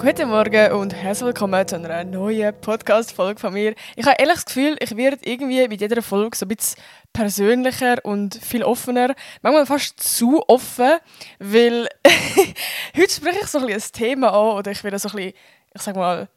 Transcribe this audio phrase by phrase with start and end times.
[0.00, 3.74] Guten Morgen und herzlich willkommen zu einer neuen Podcast-Folge von mir.
[3.96, 6.82] Ich habe ehrlich das Gefühl, ich werde irgendwie mit jeder Folge so ein bisschen
[7.12, 9.14] persönlicher und viel offener.
[9.42, 10.92] Manchmal fast zu offen,
[11.38, 11.86] weil
[12.96, 15.34] heute spreche ich so ein, bisschen ein Thema an oder ich will so ein bisschen,
[15.74, 16.30] ich sag mal,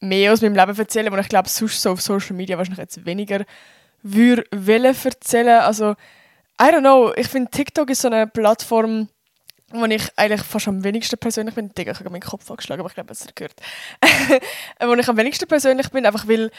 [0.00, 3.06] mehr aus meinem Leben erzählen, und ich glaube, sonst so auf Social Media wahrscheinlich jetzt
[3.06, 3.44] weniger
[4.02, 5.60] würde erzählen.
[5.60, 5.92] Also,
[6.60, 9.08] I don't know, ich finde TikTok ist so eine Plattform,
[9.72, 11.72] wo ich eigentlich fast am wenigsten persönlich bin.
[11.74, 13.54] Digga, ich habe meinen Kopf angeschlagen, aber ich glaube, es gehört.
[14.80, 16.50] wo ich am wenigsten persönlich bin, einfach weil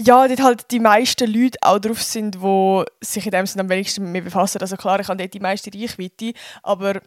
[0.00, 3.68] ja, dort halt die meisten Leute auch drauf sind, die sich in dem Sinne am
[3.68, 4.60] wenigsten mit mir befassen.
[4.60, 7.00] Also klar, ich habe dort die meiste Reichweite, aber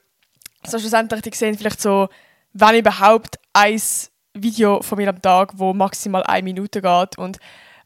[0.66, 2.08] so schlussendlich, die sehen vielleicht so,
[2.54, 3.82] wenn überhaupt, ein
[4.34, 7.40] Video von mir am Tag, wo maximal eine Minute geht und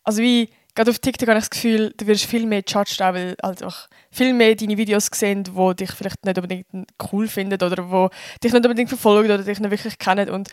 [0.04, 3.14] also wie gerade auf TikTok habe ich das Gefühl, du wirst viel mehr judged, auch
[3.14, 6.66] weil halt auch viel mehr deine Videos sehen, die dich vielleicht nicht unbedingt
[7.12, 8.10] cool finden oder wo
[8.44, 10.30] dich nicht unbedingt verfolgen oder dich nicht wirklich kennen.
[10.30, 10.50] Und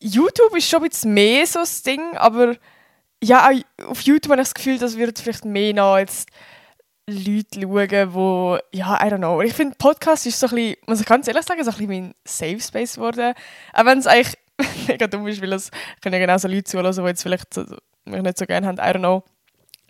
[0.00, 2.56] YouTube ist schon ein bisschen mehr so das Ding, aber
[3.22, 3.50] ja,
[3.86, 6.28] auf YouTube habe ich das Gefühl, dass wird vielleicht mehr nach jetzt
[7.08, 9.40] Leute schauen, wo ja, I don't know.
[9.42, 11.88] Ich finde, Podcast ist so ein bisschen, muss ich ganz ehrlich sagen, so ein bisschen
[11.88, 13.34] mein Safe Space geworden.
[13.72, 14.36] Auch wenn es eigentlich
[14.88, 17.64] mega dumm ist, weil es können ja genauso Leute zuhören, die jetzt vielleicht so,
[18.04, 19.22] mich nicht so gerne haben, I don't know.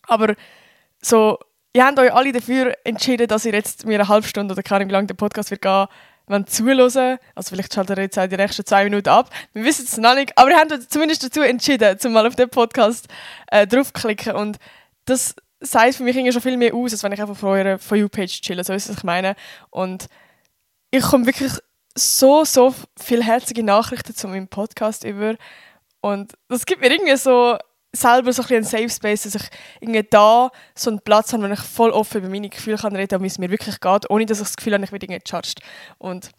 [0.06, 0.34] Aber
[1.00, 1.38] so,
[1.72, 4.86] ihr habt euch alle dafür entschieden, dass ihr jetzt mir eine halbe Stunde oder keine
[4.86, 5.86] wie lange der Podcast wird gehen,
[6.27, 7.18] wenn zuhören.
[7.34, 9.30] Also vielleicht schaltet ihr jetzt auch die nächsten zwei Minuten ab.
[9.52, 12.36] Wir wissen es noch nicht, aber ihr habt euch zumindest dazu entschieden, zum mal auf
[12.36, 13.08] den Podcast
[13.50, 14.58] äh, draufklicken und
[15.05, 17.78] das sagt für mich irgendwie schon viel mehr aus, als wenn ich einfach auf eurer
[17.78, 19.36] For You-Page chille, so ist es, ich meine.
[19.70, 20.06] Und
[20.90, 21.52] ich komme wirklich
[21.94, 25.36] so, so viele herzige Nachrichten zu meinem Podcast über
[26.00, 27.56] und das gibt mir irgendwie so
[27.92, 29.48] selber so ein, ein Safe Space, dass ich
[29.80, 33.08] irgendwie da so einen Platz habe, wo ich voll offen über meine Gefühle kann reden
[33.08, 35.22] kann, wie es mir wirklich geht, ohne dass ich das Gefühl habe, ich werde irgendwie
[35.22, 35.60] gejudged.
[35.98, 36.30] Und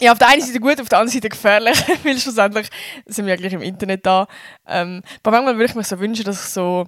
[0.00, 2.68] ja, auf der einen Seite gut, auf der anderen Seite gefährlich, weil schlussendlich
[3.06, 4.26] sind wir ja gleich im Internet da.
[4.66, 6.86] Ähm, aber manchmal würde ich mir so wünschen, dass ich so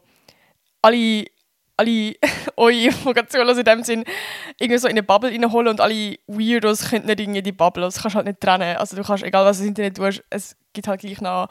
[0.83, 1.27] alle,
[1.77, 2.15] alle
[2.57, 4.05] eure Informationen in dem Sinn
[4.59, 8.01] irgendwie so in eine Bubble reinholen und alle Weirdos können nicht irgendwie die Bubble, das
[8.01, 8.77] kannst du halt nicht trennen.
[8.77, 11.49] Also du kannst, egal was das Internet tust, es gibt halt gleich noch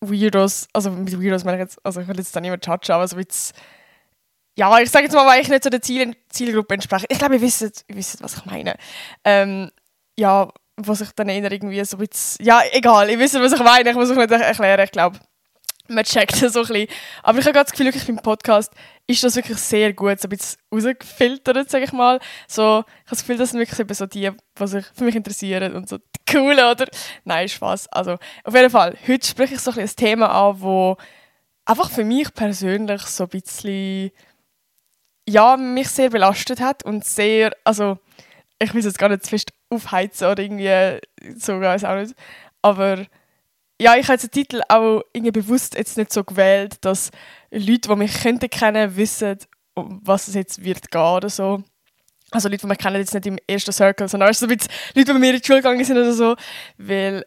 [0.00, 3.08] Weirdos, also mit Weirdos meine ich jetzt, also ich will jetzt da niemand judgen, aber
[3.08, 3.54] so jetzt,
[4.58, 7.06] ja, ich sage jetzt mal, weil ich nicht so der Ziel, Zielgruppe entspreche.
[7.08, 8.76] Ich glaube, ihr wisst, ihr wisst, was ich meine.
[9.24, 9.70] Ähm,
[10.18, 13.90] ja, was ich dann eher irgendwie so jetzt, ja, egal, ihr wisst, was ich meine,
[13.90, 15.18] ich muss euch nicht erklären, ich glaube,
[15.88, 16.88] man checkt das so ein bisschen.
[17.22, 18.72] Aber ich habe das Gefühl, wirklich beim Podcast
[19.06, 22.18] ist das wirklich sehr gut, so ein bisschen rausgefiltert, sage ich mal.
[22.48, 25.74] So, ich habe das Gefühl, das sind wirklich so die, die sich für mich interessieren
[25.74, 25.98] und so
[26.30, 26.86] coolen, oder?
[27.24, 27.88] Nein, Spaß.
[27.88, 30.96] Also, auf jeden Fall, heute spreche ich so ein, ein Thema an, wo
[31.64, 34.10] einfach für mich persönlich so ein bisschen,
[35.28, 37.98] ja, mich sehr belastet hat und sehr, also,
[38.58, 41.00] ich will es jetzt gar nicht zu fest aufheizen oder irgendwie
[41.36, 42.14] so, weiß auch nicht,
[42.62, 43.06] aber
[43.80, 47.10] ja, ich habe den Titel auch irgendwie bewusst jetzt nicht so gewählt, dass
[47.50, 49.38] Leute, die mich könnten kennen, wissen,
[49.74, 51.62] um was es jetzt wird gehen oder so.
[52.30, 55.06] Also Leute, die mich kennen, jetzt nicht im ersten Circle, sondern so ein bisschen Leute,
[55.06, 56.36] die bei mir in die Schule gegangen sind oder so.
[56.78, 57.24] Weil,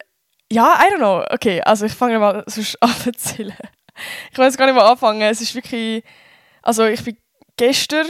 [0.52, 1.24] ja, I don't know.
[1.30, 3.58] Okay, also ich fange mal sonst an zu erzählen.
[4.31, 5.22] Ich weiß gar nicht, wo anfangen.
[5.22, 6.04] Es ist wirklich,
[6.64, 7.18] also ich bin
[7.58, 8.08] gestern,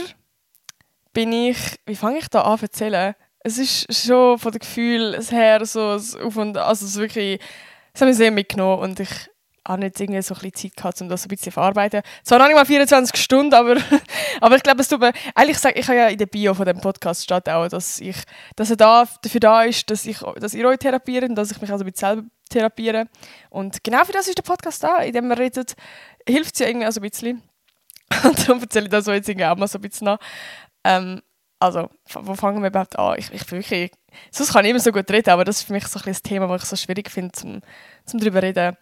[1.12, 3.14] bin ich, wie fange ich da an zu erzählen?
[3.40, 7.40] Es ist schon von dem Gefühl her so auf und, also es ist wirklich
[7.92, 9.10] das habe ich sehr mitgenommen und ich
[9.66, 12.02] habe nicht irgendwie so ein bisschen Zeit gehabt, um das ein bisschen zu verarbeiten.
[12.24, 13.76] Zwar noch nicht mal 24 Stunden, aber,
[14.40, 15.12] aber ich glaube, es tut mir...
[15.34, 18.16] Eigentlich sage ich, habe ja in der Bio von dem Podcast steht auch, dass, ich,
[18.56, 21.60] dass er da, dafür da ist, dass, ich, dass ihr euch therapiert und dass ich
[21.60, 23.06] mich also mit selber therapiere.
[23.48, 25.74] Und genau für das ist der Podcast da, in dem man redet,
[26.26, 27.42] hilft es ja irgendwie auch so ein bisschen.
[28.24, 30.18] Und darum erzähle ich das jetzt irgendwie auch mal so ein bisschen nach.
[30.84, 31.22] Ähm,
[31.60, 33.16] also, wo fangen wir überhaupt an?
[33.18, 33.92] Ich, ich bin wirklich,
[34.30, 36.22] sonst kann ich immer so gut reden, aber das ist für mich so ein, ein
[36.22, 37.60] Thema, das ich so schwierig finde, zum,
[38.06, 38.76] zum darüber reden.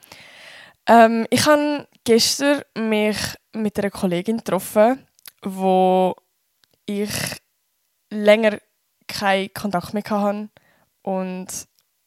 [0.86, 3.18] Ähm, ich habe gestern mich
[3.52, 5.06] mit einer Kollegin getroffen,
[5.42, 6.14] wo
[6.86, 7.10] ich
[8.10, 8.58] länger
[9.08, 10.48] keinen Kontakt mehr hatte
[11.02, 11.46] und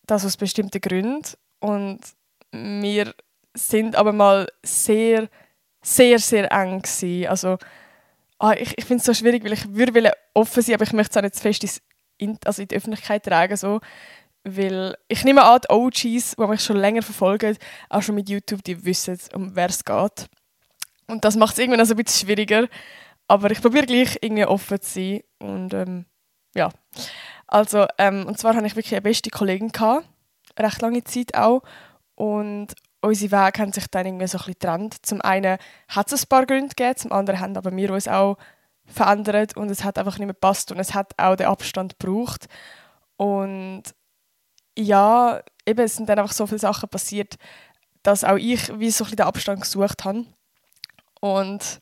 [0.07, 1.23] das aus bestimmten Gründen
[1.59, 1.99] und
[2.51, 3.13] wir
[3.53, 5.27] sind aber mal sehr,
[5.81, 7.27] sehr, sehr eng gewesen.
[7.27, 7.57] Also
[8.41, 11.11] ah, ich, ich finde es so schwierig, weil ich würde offen sein, aber ich möchte
[11.11, 11.81] es auch nicht zu fest
[12.17, 13.55] in, also in die Öffentlichkeit tragen.
[13.55, 13.79] So.
[14.43, 17.57] Weil ich nehme an, die OGs, die mich schon länger verfolgen,
[17.89, 20.27] auch schon mit YouTube, die wissen, um wer es geht.
[21.07, 22.67] Und das macht es irgendwann also ein bisschen schwieriger.
[23.27, 25.21] Aber ich probiere gleich irgendwie offen zu sein.
[25.39, 26.05] Und ähm,
[26.55, 26.69] ja.
[27.47, 30.07] Also, ähm, und zwar hatte ich wirklich eine beste Kollegin, gehabt,
[30.57, 31.61] recht lange Zeit auch.
[32.15, 35.05] Und unsere Wege haben sich dann irgendwie so ein bisschen getrennt.
[35.05, 35.57] Zum einen
[35.87, 38.37] hat es ein paar Gründe gegeben, zum anderen haben aber wir uns auch
[38.85, 42.47] verändert und es hat einfach nicht mehr gepasst und es hat auch den Abstand gebraucht.
[43.17, 43.83] Und
[44.77, 47.35] ja, eben, es sind dann einfach so viele Sachen passiert,
[48.03, 50.25] dass auch ich wie so ein bisschen den Abstand gesucht habe.
[51.19, 51.81] Und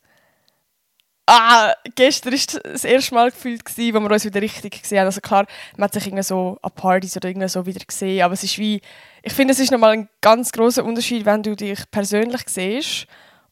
[1.30, 5.06] ah, gestern war das erste Mal gefühlt, gewesen, wo wir uns wieder richtig gesehen haben.
[5.06, 5.46] Also klar,
[5.78, 8.58] man hat sich irgendwie so an Partys oder irgendwie so wieder gesehen, aber es ist
[8.58, 8.82] wie,
[9.22, 13.08] ich finde, es ist nochmal ein ganz großer Unterschied, wenn du dich persönlich siehst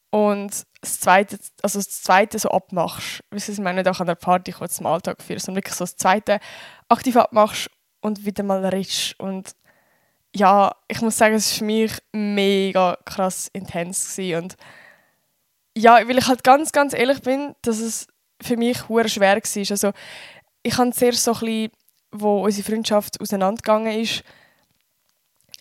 [0.09, 3.23] und das zweite, also das zweite so abmachst.
[3.29, 5.83] Weißt du, ich meine auch an der Party kurz zum Alltag führen, sondern wirklich so
[5.83, 6.39] das zweite
[6.89, 7.69] aktiv abmachst
[8.01, 9.19] und wieder mal redest.
[9.19, 9.51] Und
[10.35, 14.15] ja, ich muss sagen, es war für mich mega krass intens
[15.77, 18.07] ja, weil ich halt ganz, ganz ehrlich bin, dass es
[18.41, 19.71] für mich hure schwer war.
[19.71, 19.91] Also
[20.63, 21.69] ich habe zuerst so ein
[22.11, 24.23] wo unsere Freundschaft auseinandergegangen ist,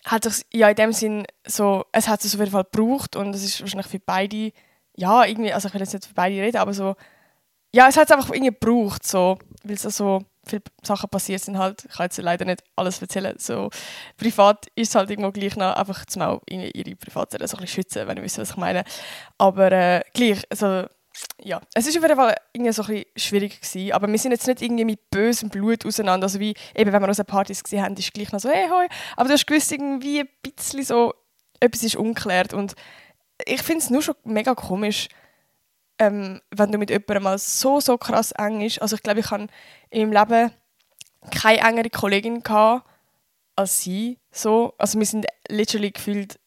[0.05, 3.35] hat sich ja in dem Sinn so, es hat es auf jeden Fall gebraucht und
[3.35, 4.53] es ist wahrscheinlich für beide,
[4.95, 6.95] ja, irgendwie, also ich will jetzt nicht für beide reden, aber so,
[7.73, 11.57] ja, es hat es einfach irgendwie gebraucht, so, weil es so viele Sachen passiert sind
[11.57, 11.85] halt.
[11.85, 13.35] Ich kann jetzt leider nicht alles erzählen.
[13.37, 13.69] So,
[14.17, 17.83] privat ist es halt irgendwo gleich noch einfach zum auch ihre Privatsphäre so ein bisschen
[17.83, 18.83] schützen, wenn ihr wisst, was ich meine.
[19.37, 20.85] Aber äh, gleich, also
[21.41, 24.31] ja, es ist auf jeden Fall irgendwie so ein bisschen schwierig gewesen, aber wir sind
[24.31, 27.83] jetzt nicht irgendwie mit bösem Blut auseinander, also wie eben, wenn wir unsere Partys gesehen
[27.83, 31.13] haben, ist gleich noch so, hey, hoi, aber du hast gewusst, irgendwie ein bisschen so,
[31.59, 32.75] etwas ist unklärt und
[33.45, 35.09] ich finde es nur schon mega komisch,
[35.99, 38.81] ähm, wenn du mit jemandem mal so, so krass eng ist.
[38.81, 39.47] Also ich glaube, ich habe
[39.89, 40.51] in meinem Leben
[41.31, 42.87] keine engere Kollegin gehabt
[43.55, 44.19] als sie.
[44.31, 44.73] So.
[44.77, 46.39] Also wir sind literally gefühlt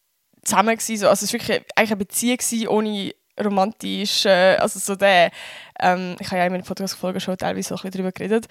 [0.43, 0.99] zusammen gewesen.
[0.99, 1.09] So.
[1.09, 3.13] Also es war wirklich eigentlich eine Beziehung gewesen, ohne
[3.43, 5.31] romantisch, äh, also so der,
[5.79, 8.47] ähm, ich habe ja in meinen Podcast-Folgen schon teilweise so ein bisschen darüber geredet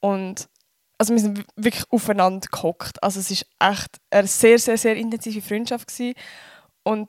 [0.00, 0.48] und
[0.96, 3.02] also wir sind wirklich aufeinander gehockt.
[3.02, 6.14] Also es war echt eine sehr, sehr, sehr intensive Freundschaft gewesen.
[6.82, 7.08] und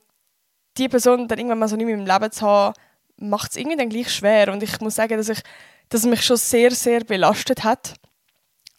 [0.77, 2.73] die Person dann irgendwann mal so nicht mehr im Leben zu haben,
[3.19, 5.41] macht es irgendwie dann gleich schwer und ich muss sagen, dass ich
[5.89, 7.95] dass mich schon sehr, sehr belastet hat.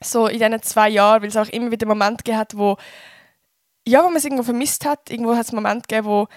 [0.00, 2.76] So in diesen zwei Jahren, weil es auch immer wieder Momente gegeben hat, wo
[3.87, 5.10] ja, wo man es irgendwo vermisst hat.
[5.10, 6.28] Irgendwo hat es Momente gegeben, wo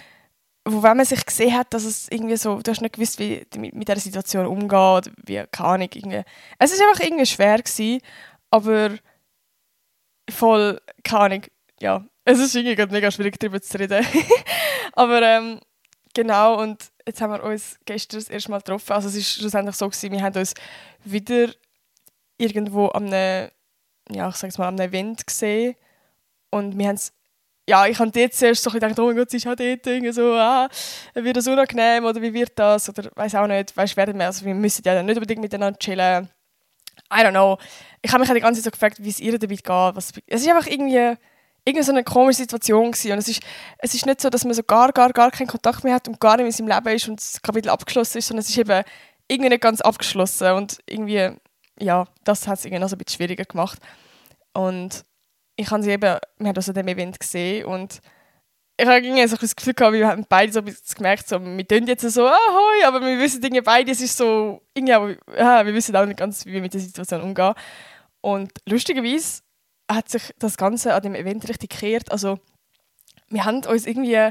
[0.66, 3.46] wo wenn man sich gesehen hat, dass es irgendwie so, du hast nicht gewusst, wie
[3.58, 6.24] mit, mit dieser Situation umgeht, wie, keine Ahnung, irgendwie.
[6.58, 8.02] Es ist einfach irgendwie schwer gewesen,
[8.50, 8.92] aber
[10.30, 11.42] voll, keine Ahnung,
[11.82, 14.06] ja, es ist irgendwie mega schwierig darüber zu reden.
[14.94, 15.60] aber ähm,
[16.14, 19.76] genau, und jetzt haben wir uns gestern das erste Mal getroffen, also es ist schlussendlich
[19.76, 20.54] so gewesen, wir haben uns
[21.04, 21.54] wieder
[22.38, 23.50] irgendwo am einem,
[24.10, 25.76] ja, ich sag's mal, am Event gesehen
[26.50, 27.00] und wir haben
[27.68, 30.34] ja, ich habe jetzt zuerst so gedacht, oh mein Gott, sie ist halt dort, so,
[30.34, 30.68] ah,
[31.14, 32.90] wird das unangenehm oder wie wird das?
[32.90, 36.30] Oder weiß auch nicht, weißt, werden wir, also wir müssen ja nicht unbedingt miteinander chillen.
[37.12, 37.58] I don't know.
[38.02, 39.68] Ich habe mich halt die ganze Zeit so gefragt, wie es ihr damit geht.
[39.68, 41.16] Was, es ist einfach irgendwie,
[41.66, 43.14] irgendwie so eine komische Situation gewesen.
[43.14, 43.42] und es ist,
[43.78, 46.20] es ist nicht so, dass man so gar, gar, gar keinen Kontakt mehr hat und
[46.20, 48.84] gar nicht in seinem Leben ist und das Kapitel abgeschlossen ist, sondern es ist eben
[49.28, 51.30] irgendwie nicht ganz abgeschlossen und irgendwie,
[51.80, 53.80] ja, das hat es irgendwie noch so ein bisschen schwieriger gemacht.
[54.54, 55.06] Und
[55.56, 58.02] ich habe sie eben, wir haben das an dem Event gesehen und
[58.76, 60.62] ich habe irgendwie so das Gefühl gehabt, wir haben beide so
[60.96, 64.62] gemerkt, so, wir tun jetzt so, ahoi, aber wir wissen irgendwie beide, es ist so,
[64.74, 67.54] irgendwie, ja, wir wissen auch nicht ganz, wie wir mit der Situation umgehen.
[68.22, 69.43] Und lustigerweise
[69.90, 72.12] hat sich das Ganze an dem Event richtig gekehrt.
[72.12, 72.40] Also,
[73.30, 74.30] wir haben uns irgendwie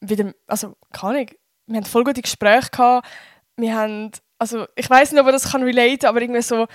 [0.00, 1.30] wieder, also, keine Ahnung,
[1.66, 3.08] wir haben voll gute Gespräche gehabt.
[3.56, 6.66] Wir haben, also, ich weiß nicht, ob man das kann relate, aber irgendwie so,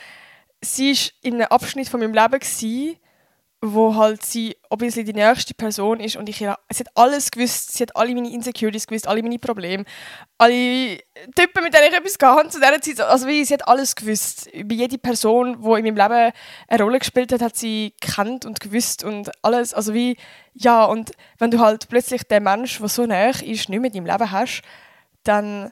[0.62, 2.98] sie war in einem Abschnitt von meinem Leben gewesen,
[3.64, 7.84] wo halt sie obviously die nächste Person ist und ich sie hat alles gewusst, sie
[7.84, 9.86] hat alle meine Insecurities gewusst, alle meine Probleme,
[10.40, 10.98] alle
[11.36, 14.48] Typen, mit denen ich etwas hatte zu dieser Zeit, also wie, sie hat alles gewusst.
[14.48, 16.34] Über jede Person, die in meinem Leben
[16.68, 20.18] eine Rolle gespielt hat, hat sie kennt und gewusst und alles, also wie,
[20.54, 23.94] ja, und wenn du halt plötzlich den Mensch, der so nah ist, nicht mehr in
[23.94, 24.64] deinem Leben hast,
[25.24, 25.72] dann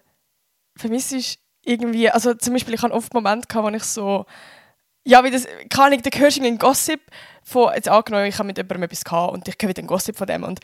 [0.76, 1.20] vermisst du
[1.64, 4.26] irgendwie, also zum Beispiel, ich hatte oft Momente, wo ich so
[5.10, 7.02] ja, wie das, kann ich, da hörst du einen Gossip
[7.44, 10.16] von, jetzt angenommen, ich habe mit jemandem etwas gehabt und ich höre wieder einen Gossip
[10.16, 10.60] von dem und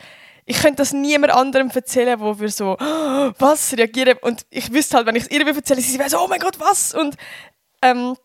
[0.46, 4.98] ich könnte das niemand anderem erzählen, wo wir so, oh, was, reagieren und ich wüsste
[4.98, 7.16] halt, wenn ich es ihr erzähle, sie wäre so, oh mein Gott, was und
[7.82, 8.16] ähm,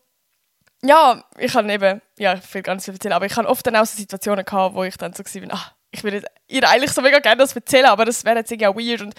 [0.83, 3.85] ja, ich habe eben, ja, ich will so erzählen, aber ich habe oft dann auch
[3.87, 7.17] so Situationen gehabt, wo ich dann so war, ah, ich würde ihr eigentlich so mega
[7.17, 9.15] gerne das erzählen, aber das wäre jetzt irgendwie auch weird und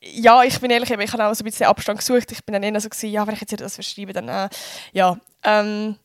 [0.00, 2.32] ja, ich bin ehrlich, ich habe auch so ein bisschen Abstand gesucht.
[2.32, 4.48] Ich bin dann eher so gewesen, ja, wenn ich jetzt das verschreibe, dann äh,
[4.92, 5.16] ja.
[5.44, 5.96] Ähm,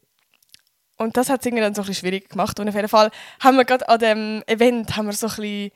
[0.97, 2.59] und das hat es irgendwie dann so ein bisschen schwierig gemacht.
[2.59, 5.71] Und auf jeden Fall haben wir gerade an dem Event haben wir so ein bisschen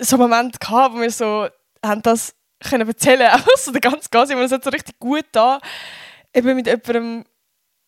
[0.00, 1.48] so einen Moment gehabt, wo wir so
[1.84, 5.60] haben das können erzählen, einfach so der ganze Gas, es hat so richtig gut da,
[6.34, 7.24] eben mit jemandem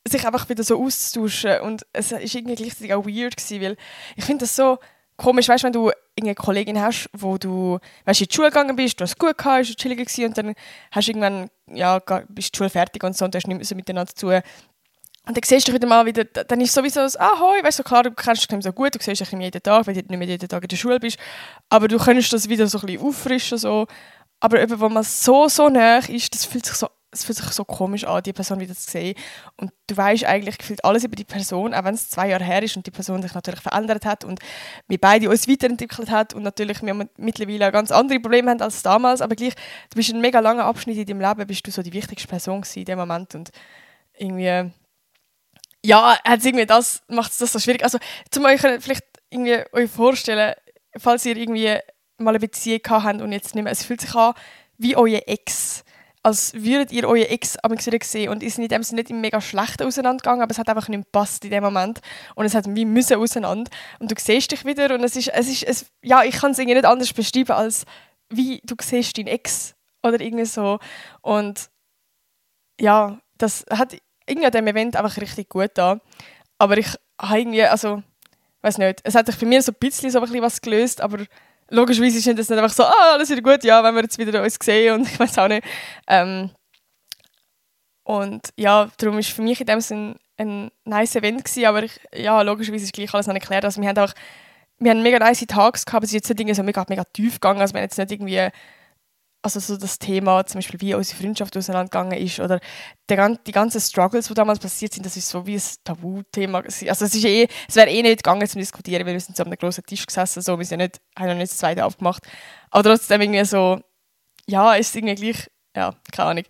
[0.06, 1.60] sich einfach wieder so auszutauschen.
[1.60, 3.76] Und es ist irgendwie gleichzeitig auch weird gewesen, weil
[4.16, 4.78] ich finde das so
[5.16, 8.98] komisch, weißt, wenn du eine Kollegin hast, wo du weißt, in die Schule gegangen bist,
[8.98, 10.54] du hast es gut gehabt, ist chillig gewesen und dann
[10.90, 11.98] hast du irgendwann, ja,
[12.28, 14.40] bist die Schule fertig und so und hast nicht mehr miteinander zu tun
[15.26, 17.82] Und dann siehst du wieder mal wieder, dann ist sowieso so, ah, hoi, weißt du,
[17.82, 20.26] klar, du kennst dich so gut, du siehst dich jeden Tag, weil du nicht mehr
[20.26, 21.18] jeden Tag in der Schule bist,
[21.68, 23.86] aber du kannst das wieder so ein bisschen auffrischen, so.
[24.40, 27.50] Aber eben, wenn man so, so nah ist, das fühlt sich so, es fühlt sich
[27.50, 29.14] so komisch an, die Person wieder zu sehen.
[29.56, 32.62] Und du weißt eigentlich gefühlt alles über die Person, auch wenn es zwei Jahre her
[32.62, 34.40] ist und die Person sich natürlich verändert hat und
[34.88, 39.20] wir beide uns weiterentwickelt hat und natürlich wir mittlerweile ganz andere Probleme haben als damals,
[39.20, 41.92] aber gleich, du bist ein mega langer Abschnitt in deinem Leben, bist du so die
[41.92, 43.50] wichtigste Person in dem Moment und
[44.16, 44.70] irgendwie
[45.84, 47.82] ja, hat irgendwie das, macht es das so schwierig.
[47.84, 47.98] Also,
[48.30, 50.54] zum euch vielleicht irgendwie euch vorstellen,
[50.98, 51.78] falls ihr irgendwie
[52.18, 54.34] mal eine Beziehung gehabt habt und jetzt nicht mehr, es fühlt sich an
[54.78, 55.84] wie euer Ex.
[56.22, 59.22] Als würdet ihr euer Ex am wieder sehen und ist in dem Sinne nicht im
[59.22, 62.00] mega schlechten auseinandergegangen, aber es hat einfach nicht gepasst in dem Moment
[62.34, 63.70] und es hat wie müssen auseinander
[64.00, 66.58] und du siehst dich wieder und es ist, es ist, es, ja, ich kann es
[66.58, 67.86] irgendwie nicht anders beschreiben als
[68.28, 70.78] wie du siehst deinen Ex oder irgendwie so
[71.22, 71.70] und
[72.78, 73.96] ja, das hat
[74.30, 76.00] irgendwie an diesem Event einfach richtig gut da.
[76.58, 76.88] Aber ich
[77.20, 78.02] habe irgendwie, also,
[78.62, 81.00] weiß nicht, es hat sich bei mir so ein bisschen so ein bisschen was gelöst,
[81.00, 81.24] aber
[81.70, 84.42] logischerweise ist das nicht einfach so, ah, alles wieder gut, ja, wenn wir jetzt wieder
[84.42, 85.66] uns sehen und ich weiß auch nicht.
[86.06, 86.50] Ähm,
[88.04, 92.00] und ja, darum war für mich in dem Sinne ein nice Event gewesen, aber ich,
[92.14, 93.64] ja, logischerweise ist gleich alles noch nicht geklärt.
[93.64, 94.12] Also wir haben auch,
[94.78, 97.60] wir haben mega nice Tags gehabt, es ist jetzt nicht so mega, mega tief gegangen,
[97.60, 98.48] also wir haben jetzt nicht irgendwie
[99.42, 102.60] also so das Thema, zum Beispiel wie unsere Freundschaft auseinandergegangen ist oder
[103.08, 106.58] der, die ganzen Struggles, die damals passiert sind, das ist so wie ein Tabuthema.
[106.60, 109.42] Also es, ist eh, es wäre eh nicht gegangen zu diskutieren, weil wir sind so
[109.42, 112.22] an einem großen Tisch gesessen, so, wir sind nicht, haben noch nicht das zweite aufgemacht.
[112.70, 113.80] Aber trotzdem irgendwie so,
[114.46, 116.44] ja, ist irgendwie gleich, ja, keine Ahnung.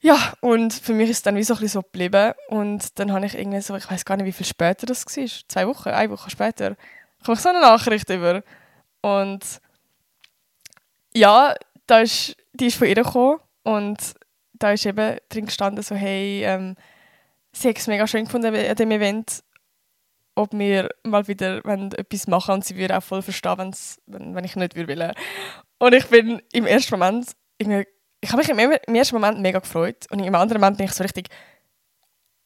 [0.00, 3.12] Ja, und für mich ist es dann wie so ein bisschen so geblieben und dann
[3.12, 5.88] habe ich irgendwie so, ich weiß gar nicht, wie viel später das war, zwei Wochen,
[5.88, 6.76] eine Woche später,
[7.24, 8.42] komme ich so eine Nachricht über
[9.00, 9.40] und
[11.14, 11.54] ja,
[11.86, 13.98] da ist, die ist von ihr gekommen und
[14.54, 16.76] da ist eben drin gestanden, so, hey, ähm,
[17.52, 19.42] sie hat es mega schön gefunden an dem Event,
[20.34, 21.64] ob wir mal wieder
[21.98, 23.74] etwas machen und sie würde auch voll verstehen,
[24.06, 25.12] wenn, wenn ich nicht will.
[25.78, 30.06] Und ich bin im ersten Moment, ich habe mich im, im, ersten Moment mega gefreut
[30.10, 31.28] und im anderen Moment bin ich so richtig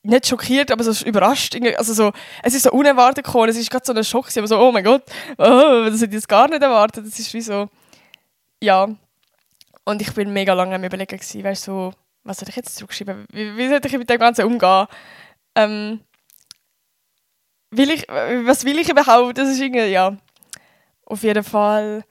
[0.03, 1.57] nicht schockiert, aber so überrascht.
[1.77, 4.59] Also so, es ist so unerwartet gekommen, es ist gerade so ein Schock, aber so,
[4.59, 5.03] oh mein Gott,
[5.39, 7.07] oh, das hätte ich gar nicht erwartet.
[7.07, 7.69] Das ist wie so,
[8.63, 8.89] ja,
[9.89, 13.25] und ich bin mega lange am überlegen gewesen, weißt, so, was soll ich jetzt zurückschreiben?
[13.33, 14.87] Wie, wie soll ich mit dem Ganzen umgehen?
[15.55, 16.01] Ähm,
[17.71, 19.39] will ich, was will ich überhaupt?
[19.39, 20.19] Das ist irgendwie, ja.
[21.07, 22.05] Auf jeden Fall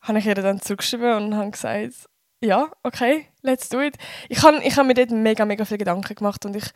[0.00, 2.08] habe ich ihr dann zurückgeschrieben und habe gesagt,
[2.40, 3.96] ja, okay, let's do it.
[4.30, 6.70] Ich habe ich hab mir dort mega, mega viele Gedanken gemacht und ich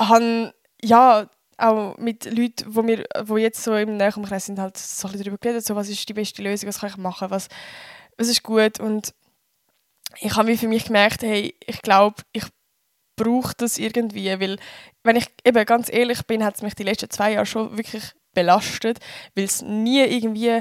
[0.00, 0.52] habe,
[0.82, 5.12] ja, auch mit Leuten, wo wo jetzt so im näheren Kreis sind, halt so ein
[5.12, 7.48] bisschen darüber geredet, so, was ist die beste Lösung, was kann ich machen, was,
[8.18, 9.14] es ist gut und
[10.20, 12.44] ich habe für mich gemerkt, hey, ich glaube, ich
[13.16, 14.58] brauche das irgendwie, weil
[15.02, 18.12] wenn ich eben ganz ehrlich bin, hat es mich die letzten zwei Jahre schon wirklich
[18.34, 18.98] belastet,
[19.34, 20.60] weil es nie irgendwie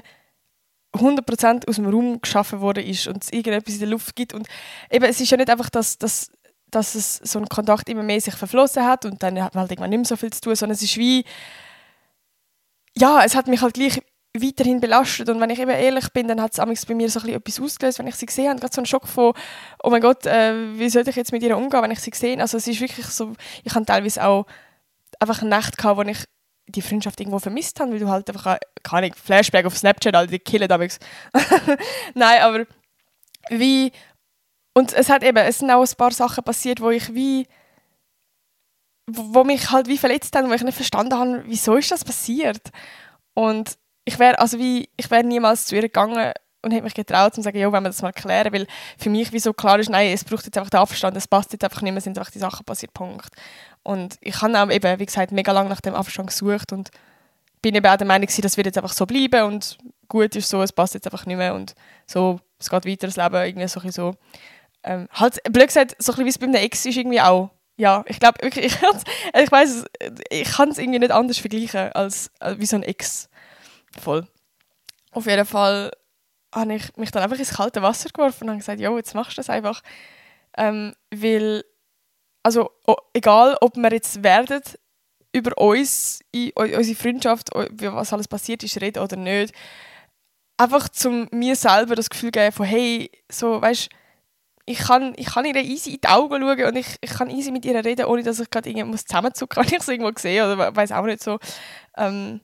[0.94, 4.48] 100% aus dem Raum geschaffen worden ist und es irgendetwas in der Luft gibt und
[4.90, 6.32] eben, es ist ja nicht einfach, dass, dass,
[6.72, 9.72] dass es so ein Kontakt immer mehr sich verflossen hat und dann hat man halt
[9.72, 11.26] irgendwann nicht mehr so viel zu tun, sondern es ist wie
[12.98, 14.02] ja, es hat mich halt gleich
[14.41, 15.29] weiterhin belastet.
[15.29, 18.00] Und wenn ich eben ehrlich bin, dann hat es bei mir so ein etwas ausgelöst,
[18.00, 18.60] wenn ich sie gesehen habe.
[18.60, 19.34] Gerade so einen Schock von,
[19.84, 22.41] oh mein Gott, äh, wie soll ich jetzt mit ihr umgehen, wenn ich sie gesehen
[22.41, 24.46] Also es ist wirklich so, ich habe teilweise auch
[25.20, 26.24] einfach eine Nacht gehabt, wo ich
[26.67, 30.27] die Freundschaft irgendwo vermisst habe, weil du halt einfach, keine Ahnung, Flashback auf Snapchat, all
[30.27, 31.00] die killen damals.
[32.13, 32.65] Nein, aber
[33.50, 33.91] wie,
[34.74, 37.48] und es hat eben, es sind auch ein paar Sachen passiert, wo ich wie,
[39.10, 42.72] wo mich halt wie verletzt haben, wo ich nicht verstanden habe, wieso ist das passiert.
[43.34, 43.77] Und
[44.08, 47.72] ich wäre also wäre niemals zu ihr gegangen und hätte mich getraut zu sagen, ja,
[47.72, 48.66] wenn wir das mal klären, weil
[48.98, 51.52] für mich wie so klar ist, nein, es braucht jetzt einfach den Abstand, es passt
[51.52, 53.28] jetzt einfach nicht mehr, sind einfach die Sachen passiert, Punkt.
[53.84, 56.90] Und ich habe auch eben, wie gesagt, mega lange nach dem Abstand gesucht und
[57.62, 60.62] bin eben auch der Meinung das wird jetzt einfach so bleiben und gut ist so,
[60.62, 63.82] es passt jetzt einfach nicht mehr und so, es geht weiter, das Leben, irgendwie so
[63.90, 64.16] so.
[64.84, 67.50] Ähm, halt, blöd gesagt, so ein bisschen wie es bei einem Ex ist irgendwie auch.
[67.76, 68.78] Ja, ich glaube wirklich, ich,
[69.44, 69.84] ich weiß
[70.30, 73.30] ich kann es irgendwie nicht anders vergleichen als, als wie so ein Ex.
[73.98, 74.27] Voll.
[75.12, 75.92] Auf jeden Fall
[76.54, 79.34] habe ich mich dann einfach ins kalte Wasser geworfen und habe gesagt, jo, jetzt machst
[79.34, 79.82] du das einfach.
[80.58, 81.63] Ähm, weil,
[82.44, 84.62] also oh, egal, ob wir jetzt werden
[85.34, 86.20] über uns,
[86.56, 89.54] unsere Freundschaft, was alles passiert ist, reden oder nicht,
[90.58, 93.89] einfach zum mir selber das Gefühl geben von, hey, so, weißt
[94.70, 97.51] ich kann, ich kann ihr easy in die Augen schauen und ich, ich kann easy
[97.51, 100.44] mit ihr reden, ohne dass ich gerade irgendwie zusammenzucken muss, wenn ich es irgendwo sehe
[100.44, 101.39] oder weiß auch nicht so.
[101.96, 102.42] Ähm,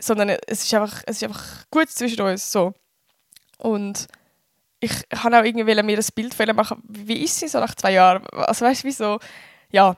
[0.00, 2.50] sondern es ist einfach, es ist einfach gut zwischen uns.
[2.50, 2.74] So.
[3.58, 4.08] Und
[4.80, 8.26] ich habe auch irgendwie mir ein Bild machen, wie ist sie so nach zwei Jahren?
[8.30, 9.18] Also weißt du, wieso?
[9.70, 9.96] ja.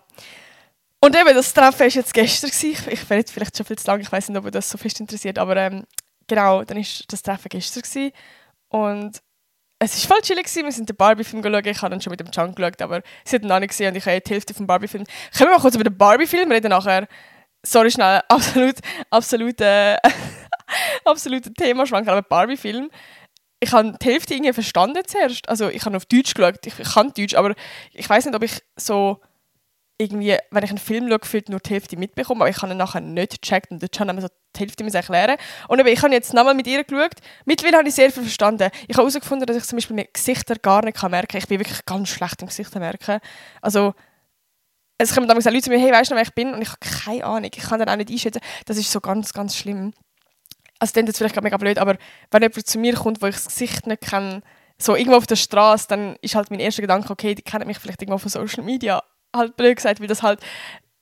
[1.00, 2.50] Und eben, das Treffen war jetzt gestern.
[2.50, 4.78] Ich, ich werde jetzt vielleicht schon viel zu lange, ich weiß nicht, ob das so
[4.78, 5.84] fest interessiert, aber ähm,
[6.28, 7.82] genau, dann war das Treffen gestern.
[7.82, 8.12] Gewesen.
[8.68, 9.20] Und
[9.80, 10.64] es war voll chillig, gewesen.
[10.64, 13.36] wir sind den Barbie-Film geschaut, ich habe dann schon mit dem Chunk geschaut, aber sie
[13.36, 15.04] hat ihn noch nicht gesehen und ich habe die Hälfte vom Barbie-Film.
[15.36, 17.08] Können wir mal kurz über den Barbie-Film reden nachher?
[17.64, 18.76] Sorry, schnell, absolut,
[19.10, 19.96] absolut, äh,
[21.04, 22.90] absoluter Themaschwank, aber Barbie-Film
[23.62, 25.48] ich habe die Hälfte irgendwie verstanden zuerst.
[25.48, 27.54] Also ich habe auf Deutsch geschaut, ich, ich kann Deutsch, aber
[27.92, 29.20] ich weiß nicht, ob ich so
[29.98, 32.78] irgendwie, wenn ich einen Film schaue, gefühlt nur die Hälfte mitbekomme, aber ich habe ihn
[32.78, 35.36] nachher nicht gecheckt und dort habe ich so die Hälfte erklären.
[35.68, 37.14] Und eben, ich habe jetzt nochmal mit ihr geschaut.
[37.44, 38.68] Mittlerweile habe ich sehr viel verstanden.
[38.88, 41.38] Ich habe herausgefunden, dass ich zum Beispiel mit Gesichtern gar nicht merken kann.
[41.38, 43.20] Ich bin wirklich ganz schlecht im Gesichter merken.
[43.60, 43.94] Also,
[45.02, 46.54] es kommen damals Leute zu mir, hey, weißt du noch, wer ich bin?
[46.54, 47.50] Und ich habe keine Ahnung.
[47.54, 48.40] Ich kann dann auch nicht einschätzen.
[48.66, 49.92] Das ist so ganz, ganz schlimm
[50.82, 51.96] also das ist vielleicht mega blöd, aber
[52.32, 54.42] wenn jemand zu mir kommt, wo ich das Gesicht nicht kenne,
[54.78, 57.78] so irgendwo auf der Straße, dann ist halt mein erster Gedanke, okay, die kennen mich
[57.78, 59.00] vielleicht irgendwo von Social Media,
[59.34, 60.40] halt blöd gesagt, weil das halt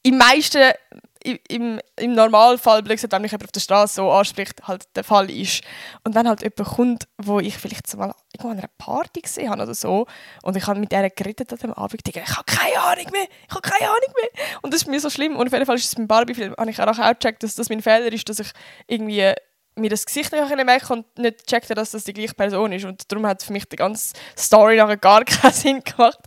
[0.03, 0.73] im meisten,
[1.23, 5.05] im, im Normalfall, blöd gesagt, wenn mich jemand auf der Straße so anspricht, halt der
[5.05, 5.63] Fall ist.
[6.05, 9.75] Und wenn halt jemand kommt, wo ich vielleicht mal an einer Party gesehen habe oder
[9.75, 10.07] so,
[10.43, 13.55] und ich habe mit der geredet an dem Abend, ich, habe keine Ahnung mehr, ich
[13.55, 14.31] habe keine Ahnung mehr.
[14.63, 15.37] Und das ist mir so schlimm.
[15.37, 17.83] Und auf jeden Fall ist es beim Barbie-Film, habe ich auch gecheckt, dass das mein
[17.83, 18.51] Fehler ist, dass ich
[18.87, 19.35] irgendwie
[19.77, 22.85] mir das Gesicht nicht merken und nicht checkte, dass das die gleiche Person ist.
[22.85, 26.19] Und darum hat für mich die ganze Story nachher gar keinen Sinn gemacht.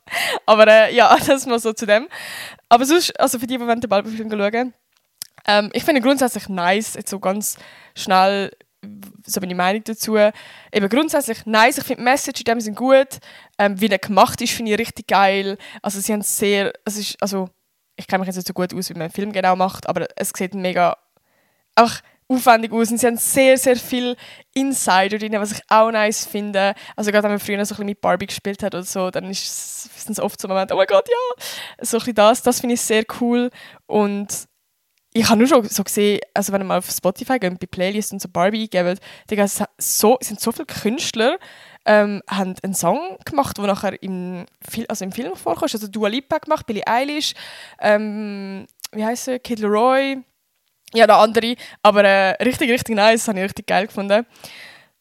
[0.46, 2.08] Aber äh, ja, das mal so zu dem.
[2.70, 4.74] Aber sonst, also für die, die den Ballbefilm schauen,
[5.48, 7.58] ähm, ich finde grundsätzlich nice, jetzt so ganz
[7.96, 8.52] schnell
[9.26, 10.18] so meine Meinung dazu.
[10.18, 13.20] Eben grundsätzlich nice, ich finde die Message in dem sind gut.
[13.58, 15.58] Ähm, wie er gemacht ist, finde ich richtig geil.
[15.82, 17.50] Also sie haben sehr, es ist, also
[17.96, 20.08] ich kenne mich jetzt nicht so gut aus, wie man einen Film genau macht, aber
[20.16, 20.98] es sieht mega,
[21.76, 21.92] auch
[22.28, 24.16] aufwendig aus und sie haben sehr, sehr viel
[24.54, 26.74] Insider drin, was ich auch nice finde.
[26.96, 29.30] Also gerade wenn man früher so ein bisschen mit Barbie gespielt hat oder so, dann
[29.30, 31.44] ist es oft so ein Moment, oh mein Gott, ja,
[31.82, 33.50] so ein bisschen das, das finde ich sehr cool
[33.86, 34.48] und
[35.14, 38.22] ich habe nur schon so gesehen, also wenn mal auf Spotify geht, bei Playlists und
[38.22, 41.38] so Barbie eingebt, es so, sind so viele Künstler,
[41.86, 44.46] ähm, haben einen Song gemacht, der nachher im,
[44.88, 45.74] also im Film vorkommt.
[45.74, 47.34] Also Dua Lipa gemacht, Billie Eilish,
[47.80, 50.18] ähm, wie heißt er, Kid Leroy,
[50.94, 51.56] ja, der andere.
[51.82, 53.22] Aber äh, richtig, richtig nice.
[53.22, 54.26] Das habe ich richtig geil gefunden.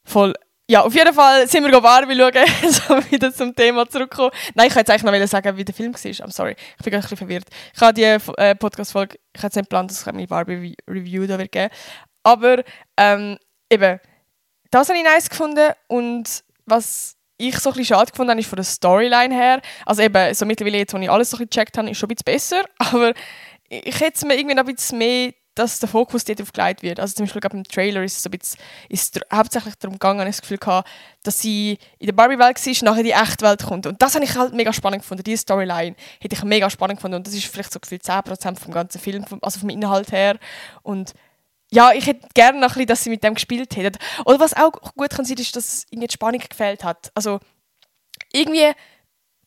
[0.04, 0.34] Voll.
[0.72, 2.32] Ja, auf jeden Fall sind wir Barbie schauen,
[2.72, 4.30] so wieder zum Thema zurückkommen.
[4.54, 6.00] Nein, ich wollte jetzt eigentlich noch sagen, wie der Film war.
[6.00, 7.44] I'm sorry, ich bin ein bisschen verwirrt.
[7.74, 11.52] Ich habe die äh, Podcast-Folge, ich hätte nicht geplant, dass ich meine Barbie-Review da wird
[11.52, 11.68] geben.
[12.22, 12.62] Aber
[12.96, 13.36] ähm,
[13.70, 14.00] eben,
[14.70, 18.48] das habe ich nice gefunden und was ich so ein bisschen schade gefunden habe, ist
[18.48, 19.60] von der Storyline her.
[19.84, 22.08] Also eben, so mittlerweile jetzt, wo ich alles so ein bisschen gecheckt habe, ist schon
[22.08, 23.12] ein bisschen besser, aber
[23.68, 26.98] ich hätte mir irgendwie noch ein bisschen mehr dass der Fokus darauf gelegt wird.
[26.98, 30.36] Also zum Beispiel im Trailer ist es so ein bisschen, ist hauptsächlich darum gegangen, ich
[30.36, 30.88] das Gefühl gehabt,
[31.22, 33.86] dass sie in der Barbie-Welt war und nachher in die echte Welt kommt.
[33.86, 35.24] Und das habe ich halt mega spannend gefunden.
[35.24, 37.16] Diese Storyline hätte ich mega spannend gefunden.
[37.16, 40.38] Und das ist vielleicht so gefühlt 10% vom ganzen Film, also vom Inhalt her.
[40.82, 41.12] Und
[41.70, 43.98] ja, ich hätte gerne noch ein bisschen, dass sie mit dem gespielt hätten.
[44.24, 47.10] Oder was auch gut kann sein, ist, dass irgendwie die Spannung gefehlt hat.
[47.14, 47.40] Also
[48.32, 48.72] irgendwie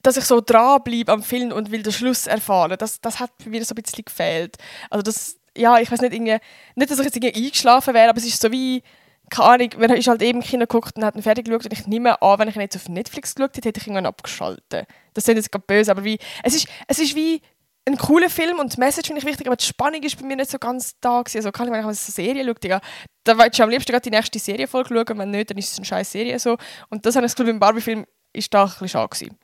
[0.06, 2.76] dass ich so dranbleibe am Film und will den Schluss erfahren.
[2.78, 4.58] Das, das hat mir so ein bisschen gefehlt.
[4.92, 6.38] Also das, ja, ich weiß nicht, irgendwie,
[6.76, 8.84] nicht, dass ich jetzt irgendwie eingeschlafen wäre, aber es ist so wie,
[9.30, 11.88] keine Ahnung, man ist halt eben Kino geguckt und hat ihn fertig geschaut und ich
[11.88, 14.88] nehme an, wenn ich ihn jetzt auf Netflix geschaut hätte, hätte ich irgendwann abgeschaltet.
[15.14, 17.42] Das ist jetzt gerade böse, aber wie, es ist, es ist wie
[17.88, 20.36] ein cooler Film und die Message finde ich wichtig, aber die Spannung ist bei mir
[20.36, 21.38] nicht so ganz da gewesen.
[21.38, 22.82] Also kann ich, wenn ich eine Serie schaue, Digga,
[23.24, 25.78] da wollte ich am liebsten gerade die nächste Serienfolge schauen, wenn nicht, dann ist es
[25.78, 26.58] eine scheiß Serie so.
[26.90, 29.38] Und das habe ich das Gefühl, beim Barbie-Film ist da ein bisschen schade gewesen.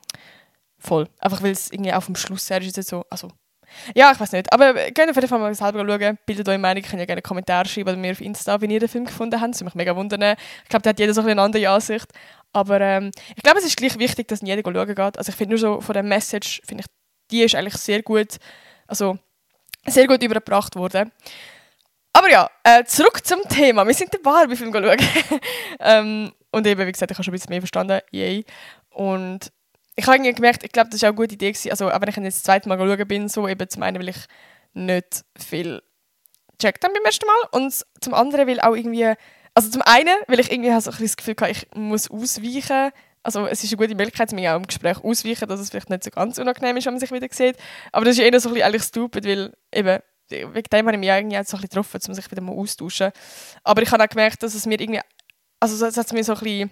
[0.78, 1.08] Voll.
[1.20, 3.28] Einfach weil es irgendwie auf dem Schluss ist so, also
[3.94, 4.52] ja, ich weiß nicht.
[4.52, 6.18] Aber gerne auf jeden Fall mal selber schauen.
[6.26, 6.82] Bildet eure Meinung.
[6.82, 9.54] Könnt ja gerne Kommentare schreiben mir auf Insta, wenn ihr den Film gefunden habt.
[9.54, 10.36] Das würde mich mega wundern.
[10.62, 12.06] Ich glaube, da hat jeder so eine andere Ansicht.
[12.52, 15.18] Aber ähm, ich glaube, es ist gleich wichtig, dass jeder schauen geht.
[15.18, 16.90] Also ich finde nur so von der Message, finde ich,
[17.30, 18.36] die ist eigentlich sehr gut,
[18.86, 19.18] also
[19.86, 21.10] sehr gut übergebracht worden.
[22.12, 23.86] Aber ja, äh, zurück zum Thema.
[23.86, 24.98] Wir sind den Barbie-Film schauen.
[25.80, 28.00] ähm, und eben, wie gesagt, ich habe schon ein bisschen mehr verstanden.
[28.10, 28.44] Yay.
[28.90, 29.50] Und
[29.96, 31.52] ich habe gemerkt, ich glaube, das war auch eine gute Idee.
[31.52, 31.70] Gewesen.
[31.70, 34.08] Also, auch wenn ich jetzt das zweite Mal schauen bin, so eben zum einen, weil
[34.08, 34.26] ich
[34.74, 35.82] nicht viel
[36.58, 39.12] checkt habe beim ersten Mal und zum anderen, weil auch irgendwie,
[39.54, 42.90] also zum einen, weil ich irgendwie so ein das Gefühl hatte, ich muss ausweichen.
[43.24, 46.02] Also es ist eine gute Möglichkeit, mir auch im Gespräch ausweichen, dass es vielleicht nicht
[46.02, 47.56] so ganz unangenehm ist, wenn man sich wieder sieht.
[47.92, 51.10] Aber das ist eher so ein bisschen stupid, weil eben, wegen dem habe ich mich
[51.10, 53.12] eigentlich auch so ein bisschen getroffen, um sich wieder mal austauschen.
[53.62, 55.00] Aber ich habe auch gemerkt, dass es mir irgendwie,
[55.60, 56.70] also es hat mir so ein bisschen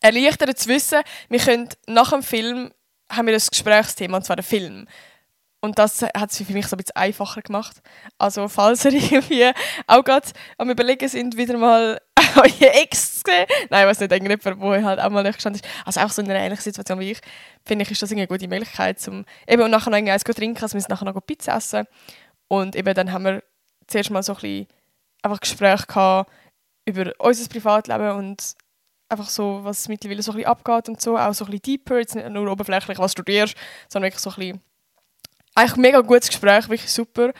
[0.00, 2.72] erleichtert zu wissen, wir können nach dem Film
[3.10, 4.86] haben wir ein Gesprächsthema, und zwar den Film.
[5.60, 7.82] Und das hat es für mich so ein bisschen einfacher gemacht.
[8.16, 9.50] Also falls ihr irgendwie
[9.86, 12.00] auch gerade am überlegen sind, wieder mal
[12.36, 13.46] eure Ex gesehen?
[13.68, 15.68] Nein, ich weiß nicht, irgendjemand, wo halt auch mal gestanden ist.
[15.84, 17.20] Also auch so in einer ähnlichen Situation wie ich,
[17.64, 20.62] finde ich, ist das eine gute Möglichkeit, um eben und nachher noch eins zu trinken,
[20.62, 21.86] also wir müssen nachher noch Pizza essen.
[22.46, 23.42] Und eben dann haben wir
[23.88, 24.68] zuerst mal so ein bisschen
[25.22, 26.30] einfach Gespräche gehabt
[26.84, 28.54] über unser Privatleben und
[29.08, 31.98] einfach so, was mittlerweile so ein bisschen abgeht und so, auch so ein bisschen deeper,
[31.98, 33.56] jetzt nicht nur oberflächlich, was studierst,
[33.88, 34.60] sondern wirklich so ein bisschen,
[35.54, 37.32] eigentlich ein mega gutes Gespräch, wirklich super.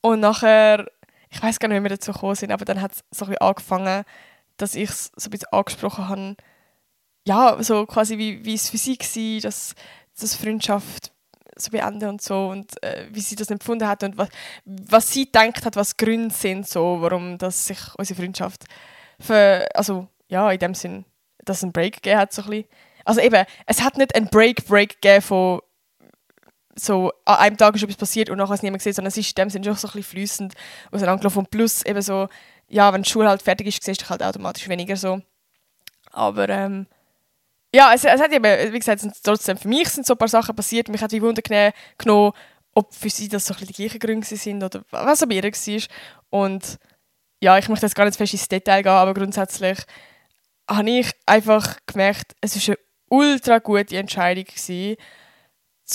[0.00, 0.86] Und nachher,
[1.30, 3.30] ich weiß gar nicht, wie wir dazu gekommen sind, aber dann hat es so ein
[3.30, 4.04] bisschen angefangen,
[4.56, 6.36] dass ich es so ein bisschen angesprochen habe,
[7.26, 9.74] ja, so quasi wie, wie es für sie war, dass,
[10.18, 11.12] dass Freundschaft
[11.56, 14.28] so beenden und so und äh, wie sie das empfunden hat und was,
[14.64, 18.64] was sie denkt hat, was Gründe sind, so, warum dass sich unsere Freundschaft
[19.20, 21.04] für, also ja, in dem Sinn
[21.44, 22.32] dass es einen Break gegeben hat.
[22.32, 22.68] So ein bisschen.
[23.04, 25.60] Also eben, es hat nicht einen Break-Break gegeben von
[26.74, 29.30] so, an einem Tag ist etwas passiert und nachher es niemand gesehen, sondern es ist
[29.30, 30.54] in dem Sinne schon so ein bisschen fließend
[30.90, 31.40] auseinandergelaufen.
[31.40, 32.28] Und plus eben so,
[32.68, 35.20] ja, wenn die Schule halt fertig ist, siehst du halt automatisch weniger so.
[36.12, 36.86] Aber ähm,
[37.74, 40.28] ja, es, es hat eben, wie gesagt, sind trotzdem für mich sind so ein paar
[40.28, 40.88] Sachen passiert.
[40.88, 41.42] Mich hat wie Wunder
[41.98, 42.32] genommen,
[42.74, 45.34] ob für sie das so ein bisschen die gleichen Gründe sind oder was auch bei
[45.34, 45.82] ihr war.
[46.30, 46.78] Und
[47.40, 49.78] ja, ich möchte jetzt gar nicht fest ins Detail gehen, aber grundsätzlich
[50.68, 54.96] habe ich einfach gemerkt, es war eine ultra gute Entscheidung gewesen,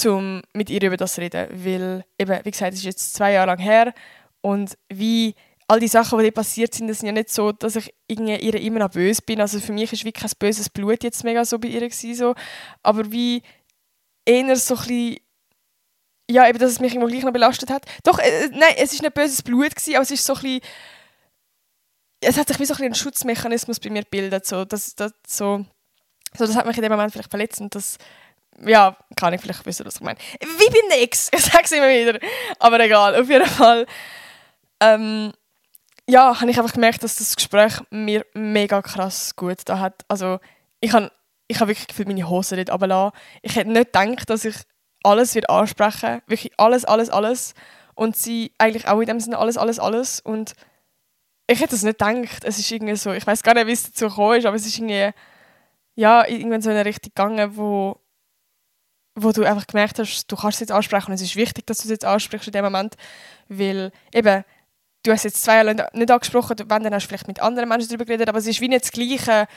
[0.06, 3.34] um mit ihr über das zu reden, weil eben, wie gesagt, es ist jetzt zwei
[3.34, 3.94] Jahre lang her
[4.42, 5.36] und wie
[5.68, 8.80] all die Sachen, die passiert sind, das sind ja nicht so, dass ich ihr immer
[8.80, 9.42] noch böse bin.
[9.42, 12.36] Also für mich ist wirklich kein böses Blut jetzt mega so bei ihr gewesen, so.
[12.84, 13.42] aber wie
[14.26, 15.18] eher so ein bisschen
[16.30, 17.86] ja, eben, dass es mich immer gleich noch belastet hat.
[18.04, 20.42] Doch, äh, äh nein, es ist nicht böses Blut gewesen, aber es ist so ein
[20.42, 20.62] bisschen
[22.22, 24.46] es hat sich wie so ein, ein Schutzmechanismus bei mir gebildet.
[24.46, 25.66] So, das, das, so,
[26.36, 27.98] so, das hat mich in dem Moment vielleicht verletzt und das,
[28.66, 30.20] ja, kann ich vielleicht wissen, was ich meine.
[30.40, 32.20] Wie bin nix, ich sag's immer wieder.
[32.60, 33.86] Aber egal, auf jeden Fall.
[34.80, 35.32] Ähm,
[36.10, 40.06] ja, habe ich einfach gemerkt, dass das Gespräch mir mega krass gut da hat.
[40.08, 40.40] Also,
[40.80, 41.12] ich habe
[41.48, 43.18] ich hab wirklich gefühlt meine Hose nicht runterlassen.
[43.42, 44.56] Ich hätte nicht gedacht, dass ich
[45.04, 47.54] alles wird ansprechen Wirklich alles, alles, alles.
[47.96, 50.20] Und sie eigentlich auch in dem Sinne alles, alles, alles.
[50.20, 50.54] Und
[51.48, 52.44] ich hätte es nicht gedacht.
[52.44, 54.66] Es ist irgendwie so, ich weiß gar nicht, wie es dazu gekommen ist, aber es
[54.66, 55.12] ist irgendwie,
[55.96, 58.00] ja, irgendwann so in eine Richtung gegangen, wo,
[59.16, 61.80] wo du einfach gemerkt hast, du kannst es jetzt ansprechen und es ist wichtig, dass
[61.80, 62.96] du es jetzt ansprichst in dem Moment,
[63.48, 64.44] weil eben,
[65.04, 67.88] du hast jetzt zwei Jahre nicht angesprochen, wenn, dann hast du vielleicht mit anderen Menschen
[67.88, 69.48] darüber geredet, aber es ist wie nicht das Gleiche.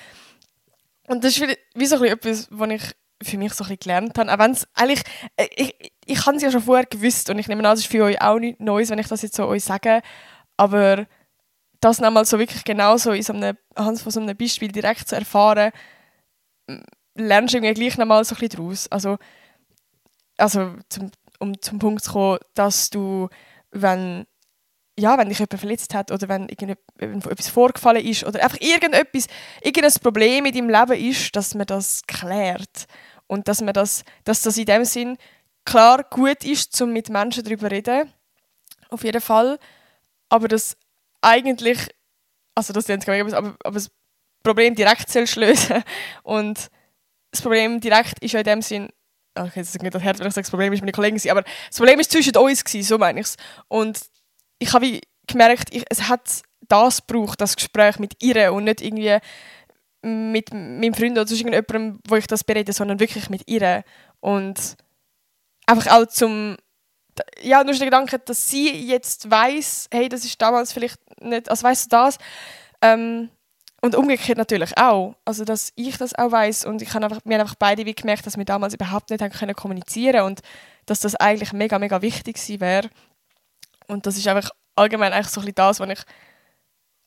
[1.08, 2.82] Und das ist wie, so etwas, was ich
[3.22, 5.02] für mich so ein bisschen gelernt habe, auch wenn es eigentlich,
[5.36, 5.74] äh, ich,
[6.06, 8.22] ich habe es ja schon vorher gewusst und ich nehme an, es ist für euch
[8.22, 10.00] auch nichts Neues, wenn ich das jetzt so euch sage,
[10.56, 11.06] aber
[11.80, 15.72] das nochmal so wirklich genauso in so einem, von so einem Beispiel direkt zu erfahren,
[17.14, 18.88] lernst du irgendwie gleich nochmal so ein bisschen daraus.
[18.88, 19.18] Also,
[20.36, 23.28] also zum, um zum Punkt zu kommen, dass du,
[23.70, 24.26] wenn,
[24.98, 29.26] ja, wenn dich jemand verletzt hat oder wenn etwas vorgefallen ist oder einfach irgendetwas,
[29.62, 32.86] irgendein Problem in deinem Leben ist, dass man das klärt.
[33.26, 35.16] Und dass, man das, dass das in dem Sinn
[35.64, 38.12] klar gut ist, um mit Menschen darüber zu reden.
[38.88, 39.58] Auf jeden Fall.
[40.28, 40.76] Aber dass
[41.20, 41.88] eigentlich,
[42.54, 43.90] also das ist aber, aber das
[44.42, 45.82] Problem direkt sollst lösen.
[46.22, 46.70] Und
[47.30, 48.88] das Problem direkt ist ja in dem Sinn,
[49.34, 51.42] ach, okay, jetzt nicht das Herz, wenn ich sage, das Problem ist meine Kollegen, aber
[51.42, 53.36] das Problem ist zwischen uns gewesen, so meine ich es.
[53.68, 54.00] Und
[54.58, 59.18] ich habe gemerkt, ich, es hat das gebraucht, das Gespräch mit ihr und nicht irgendwie
[60.02, 63.84] mit meinem Freund oder sonst irgendjemandem, wo ich das berede, sondern wirklich mit ihr.
[64.20, 64.76] Und
[65.66, 66.56] einfach auch zum
[67.42, 71.62] ja, nur der Gedanke, dass sie jetzt weiß, hey, das ist damals vielleicht nicht, also
[71.62, 72.18] weißt du das?
[72.82, 73.30] Ähm,
[73.82, 75.14] und umgekehrt natürlich auch.
[75.24, 78.26] Also, dass ich das auch weiß und ich habe einfach, wir einfach beide wie gemerkt,
[78.26, 80.40] dass wir damals überhaupt nicht haben können kommunizieren und
[80.86, 82.90] dass das eigentlich mega, mega wichtig gewesen wäre.
[83.86, 86.00] Und das ist einfach allgemein eigentlich so ein das, was ich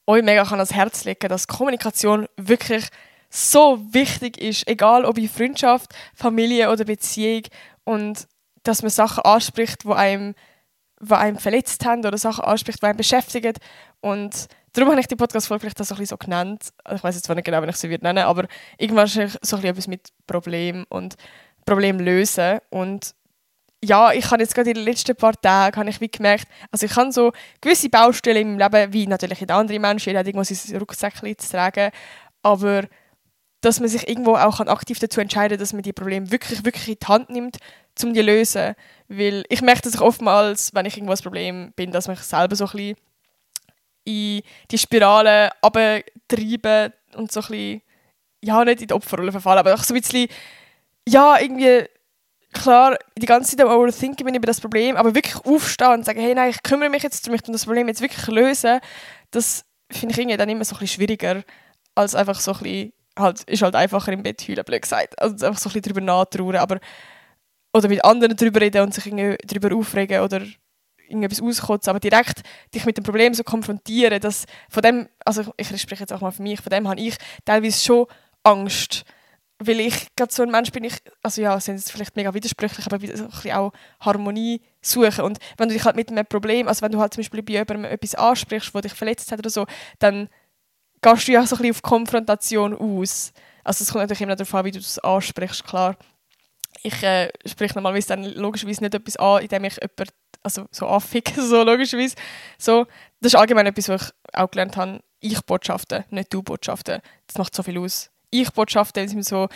[0.08, 2.88] euch mega kann ans Herz legen dass Kommunikation wirklich
[3.30, 7.44] so wichtig ist, egal ob in Freundschaft, Familie oder Beziehung.
[7.84, 8.28] Und
[8.64, 10.36] dass man Sachen anspricht, die einem,
[11.00, 13.54] die einem verletzt haben oder Sachen anspricht, die einem beschäftigen.
[14.02, 16.70] Und darum habe ich die Podcast-Folge vielleicht auch so, ein bisschen so genannt.
[16.84, 18.48] Also ich weiß jetzt zwar nicht genau, wie ich sie würde nennen, aber
[18.78, 21.16] irgendwann so ein etwas mit Problem und
[21.66, 22.60] Problem lösen.
[22.70, 23.14] Und
[23.84, 26.86] ja, ich habe jetzt gerade in den letzten paar Tagen habe ich wie gemerkt, also
[26.86, 30.28] ich habe so gewisse Baustellen in meinem Leben, wie natürlich in anderen Menschen, jeder hat
[30.28, 31.92] irgendwo sein Rucksäckchen zu tragen,
[32.42, 32.84] aber
[33.60, 36.88] dass man sich irgendwo auch aktiv dazu entscheiden kann, dass man die Probleme wirklich, wirklich
[36.88, 37.58] in die Hand nimmt,
[38.02, 38.76] um die zu lösen.
[39.08, 42.66] Weil ich merke, ich oftmals, wenn ich irgendwo ein Problem bin, dass mich selber so
[42.66, 42.98] ein bisschen
[44.06, 47.82] in die Spirale abtreiben und so ein bisschen,
[48.42, 50.28] ja, nicht in die Opferrolle verfallen, aber auch so ein bisschen,
[51.08, 51.86] ja, irgendwie,
[52.54, 56.20] klar, die ganze Zeit am Overthinken bin über das Problem, aber wirklich aufstehen und sagen,
[56.20, 58.80] hey, nein, ich kümmere mich jetzt darum, ich das Problem jetzt wirklich lösen,
[59.32, 61.44] das finde ich irgendwie dann immer so ein bisschen schwieriger,
[61.96, 65.20] als einfach so ein bisschen, halt, ist halt einfacher im Bett heulen, blöd gesagt.
[65.22, 66.80] Also einfach so ein bisschen drüber nachtrauern, aber
[67.74, 69.06] oder mit anderen darüber reden und sich
[69.46, 70.42] darüber aufregen oder
[71.08, 75.68] irgendetwas auskotzen, aber direkt dich mit dem Problem so konfrontieren, dass von dem, also ich
[75.82, 78.06] spreche jetzt auch mal für mich, von dem habe ich teilweise schon
[78.44, 79.04] Angst,
[79.60, 82.86] weil ich gerade so ein Mensch bin, ich, also ja, sind es vielleicht mega widersprüchlich,
[82.86, 86.68] aber so ein bisschen auch Harmonie suchen und wenn du dich halt mit einem Problem,
[86.68, 89.50] also wenn du halt zum Beispiel bei jemandem etwas ansprichst, wo dich verletzt hat oder
[89.50, 89.66] so,
[90.00, 90.30] dann
[91.02, 93.34] gehst du ja so ein bisschen auf Konfrontation aus.
[93.64, 95.98] Also es kommt natürlich immer darauf an, wie du das ansprichst, klar.
[96.82, 101.34] Ich äh, spreche normalerweise dann logischerweise nicht etwas an, indem ich jemanden also so affig,
[101.38, 102.16] so logischerweise.
[102.58, 102.86] So,
[103.22, 105.00] das ist allgemein etwas, was ich auch gelernt habe.
[105.20, 107.02] Ich Botschaften, nicht du Botschaften.
[107.28, 108.12] Das macht so viel aus.
[108.30, 109.48] Ich Botschaften sind so,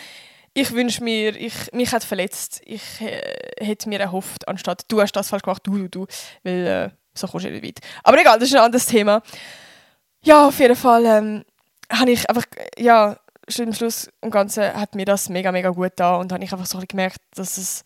[0.54, 3.20] ich wünsche mir, ich, mich hat verletzt, ich äh,
[3.60, 6.06] hätte mir erhofft, anstatt du hast das falsch gemacht, du, du, du.
[6.42, 7.80] Weil äh, so kommst du nicht weit.
[8.02, 9.22] Aber egal, das ist ein anderes Thema.
[10.22, 11.44] Ja, auf jeden Fall ähm,
[11.92, 12.44] habe ich einfach,
[12.78, 13.18] ja,
[13.60, 16.66] am Schluss im Ganzen hat mir das mega, mega gut da und habe ich einfach
[16.66, 17.84] so gemerkt, dass es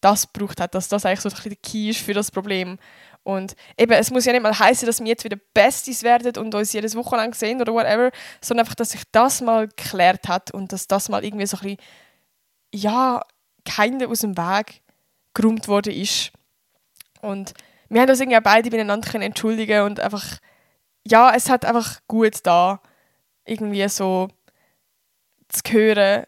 [0.00, 2.78] das braucht hat, dass das eigentlich so ein bisschen der Key ist für das Problem.
[3.22, 6.54] Und eben, es muss ja nicht mal heißen, dass wir jetzt wieder Besties werden und
[6.54, 8.10] uns jedes Wochenende sehen oder whatever,
[8.40, 11.76] sondern einfach, dass sich das mal geklärt hat und dass das mal irgendwie so ein
[11.76, 11.78] bisschen,
[12.74, 13.22] ja,
[13.64, 14.82] keiner aus dem Weg
[15.34, 16.32] geräumt worden ist.
[17.20, 17.52] Und
[17.90, 20.38] wir haben uns irgendwie auch beide miteinander entschuldigen und einfach,
[21.06, 22.80] ja, es hat einfach gut da,
[23.44, 24.28] irgendwie so
[25.50, 26.24] zu hören,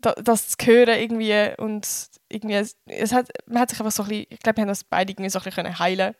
[0.00, 1.86] das zu hören irgendwie und
[2.28, 2.54] irgendwie,
[2.86, 5.12] es hat, man hat sich einfach so ein bisschen, ich glaube, wir haben das beide
[5.12, 6.14] irgendwie so ein bisschen heilen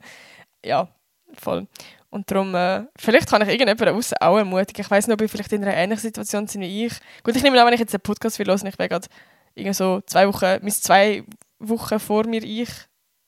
[0.65, 0.89] Ja,
[1.35, 1.67] voll.
[2.11, 4.83] Und darum, äh, vielleicht kann ich irgendjemanden außen auch ermutigen.
[4.83, 6.95] Ich weiß nicht, ob ich vielleicht in einer ähnlichen Situation bin wie ich.
[7.23, 9.07] Gut, ich nehme an, wenn ich jetzt einen Podcast will hören, ich wäre gerade
[9.55, 11.25] irgendwie so zwei Wochen, mis zwei
[11.59, 12.71] Wochen vor mir ich,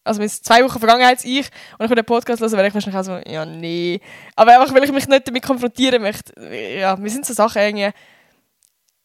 [0.02, 2.98] also mis zwei Wochen Vergangenheit ich und ich würde einen Podcast hören, wäre ich wahrscheinlich
[2.98, 4.00] auch so, ja, nee.
[4.34, 6.32] Aber einfach, weil ich mich nicht damit konfrontieren möchte.
[6.50, 7.90] Ja, wir sind so Sachen irgendwie,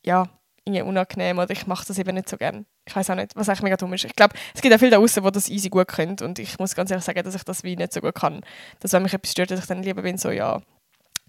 [0.06, 0.28] ja,
[0.65, 2.65] irgendwie unangenehm oder ich mache das eben nicht so gern.
[2.88, 4.06] Ich weiß auch nicht, was eigentlich mega dumm ist.
[4.06, 6.58] Ich glaube, es gibt auch viele da draußen, die das easy gut können und ich
[6.58, 8.41] muss ganz ehrlich sagen, dass ich das wie nicht so gut kann.
[8.80, 10.62] Dass wenn mich etwas stört, dass ich dann lieber bin, so ja,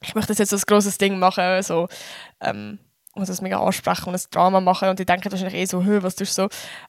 [0.02, 1.88] ich möchte das jetzt so ein grosses Ding machen, so
[2.40, 2.78] ähm,
[3.14, 6.02] muss das mega ansprechen und ein Drama machen und die denken wahrscheinlich eh so, Hö,
[6.02, 6.48] was tust du so?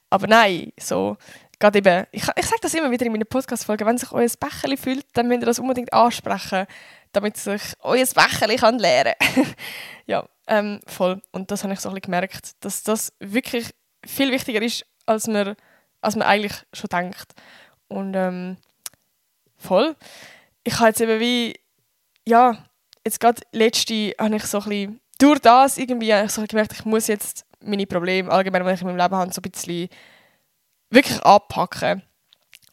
[0.09, 1.17] Aber nein, so,
[1.59, 4.77] gerade eben, ich, ich sage das immer wieder in meinen Podcast-Folgen, wenn sich euer Becherli
[4.77, 6.65] fühlt, dann müsst ihr das unbedingt ansprechen,
[7.17, 8.79] damit sich euer Becherli kann
[10.05, 11.21] Ja, ähm, voll.
[11.31, 13.71] Und das habe ich so ein bisschen gemerkt, dass das wirklich
[14.05, 15.55] viel wichtiger ist, als man,
[16.01, 17.33] als man eigentlich schon denkt.
[17.87, 18.57] Und ähm,
[19.57, 19.95] voll.
[20.63, 21.59] Ich habe jetzt eben wie,
[22.25, 22.57] ja,
[23.05, 26.73] jetzt gerade letzte habe ich so ein bisschen, durch das irgendwie habe ich so gemerkt,
[26.73, 29.89] ich muss jetzt meine Probleme allgemein, die ich in meinem Leben habe, so ein bisschen
[30.89, 32.03] wirklich anpacken.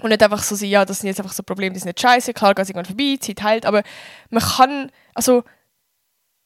[0.03, 2.01] Und nicht einfach so sein, ja, das sind jetzt einfach so Probleme, die sind nicht
[2.01, 3.83] scheiße, klar geht es irgendwann vorbei, Zeit heilt, aber
[4.31, 5.45] man kann, also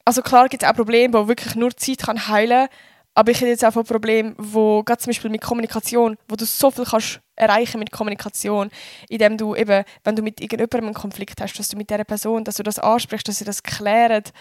[0.09, 2.67] also klar gibt es auch Probleme, wo wirklich nur Zeit kann heilen
[3.19, 6.45] aber ich habe jetzt auch ein Problem, wo gerade zum Beispiel mit Kommunikation, wo du
[6.45, 8.69] so viel kannst erreichen mit Kommunikation,
[9.09, 12.45] indem du eben, wenn du mit irgendjemandem einen Konflikt hast, dass du mit dieser Person,
[12.45, 14.31] dass du das ansprichst, dass sie das klärt.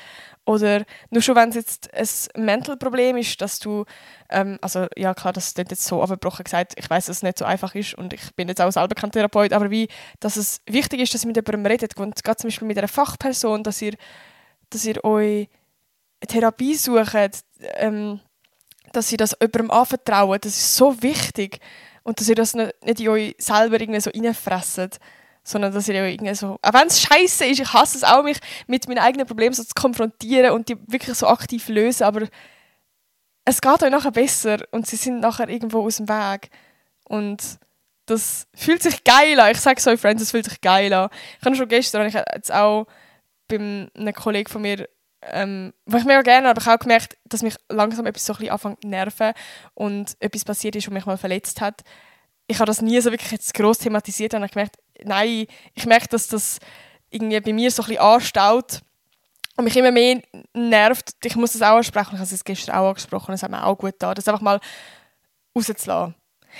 [0.44, 1.92] Oder nur schon, wenn es jetzt
[2.36, 3.84] ein Mental-Problem ist, dass du,
[4.30, 7.38] ähm, also ja klar, das ist jetzt so abgebrochen gesagt, ich weiß, dass es nicht
[7.38, 9.88] so einfach ist und ich bin jetzt auch selber kein Therapeut, aber wie,
[10.20, 12.86] dass es wichtig ist, dass ihr mit jemandem redet und gerade zum Beispiel mit einer
[12.86, 13.94] Fachperson, dass ihr,
[14.70, 15.48] dass ihr euch
[16.28, 17.30] Therapie suchen,
[17.74, 18.20] ähm,
[18.92, 21.60] dass sie das jemandem anvertrauen, das ist so wichtig.
[22.02, 24.98] Und dass ihr das nicht, in euch selber irgendwie so reinfresst,
[25.42, 28.38] sondern dass ihr irgendwie so, auch wenn es scheiße ist, ich hasse es auch, mich
[28.66, 32.28] mit meinen eigenen Problemen so zu konfrontieren und die wirklich so aktiv lösen, aber
[33.44, 36.50] es geht euch nachher besser und sie sind nachher irgendwo aus dem Weg.
[37.04, 37.58] Und
[38.04, 39.52] das fühlt sich geil an.
[39.52, 41.08] Ich sage es euch, Friends, es fühlt sich geil an.
[41.38, 42.86] Ich habe schon gestern, ich jetzt auch
[43.48, 44.86] bei einem Kollegen von mir
[45.22, 48.34] ähm, was ich mega gerne aber ich habe auch gemerkt, dass mich langsam etwas so
[48.34, 49.32] ein anfängt zu nerven
[49.74, 51.82] und etwas passiert ist, was mich mal verletzt hat.
[52.46, 56.08] Ich habe das nie so wirklich jetzt gross thematisiert und habe gemerkt, nein, ich merke,
[56.08, 56.58] dass das
[57.10, 58.80] irgendwie bei mir so ein bisschen anstaut
[59.56, 60.22] und mich immer mehr
[60.54, 61.14] nervt.
[61.24, 62.14] Ich muss das auch ansprechen.
[62.14, 64.60] Ich habe es gestern auch angesprochen, das hat mir auch gut getan, das einfach mal
[65.54, 66.14] rauszulassen.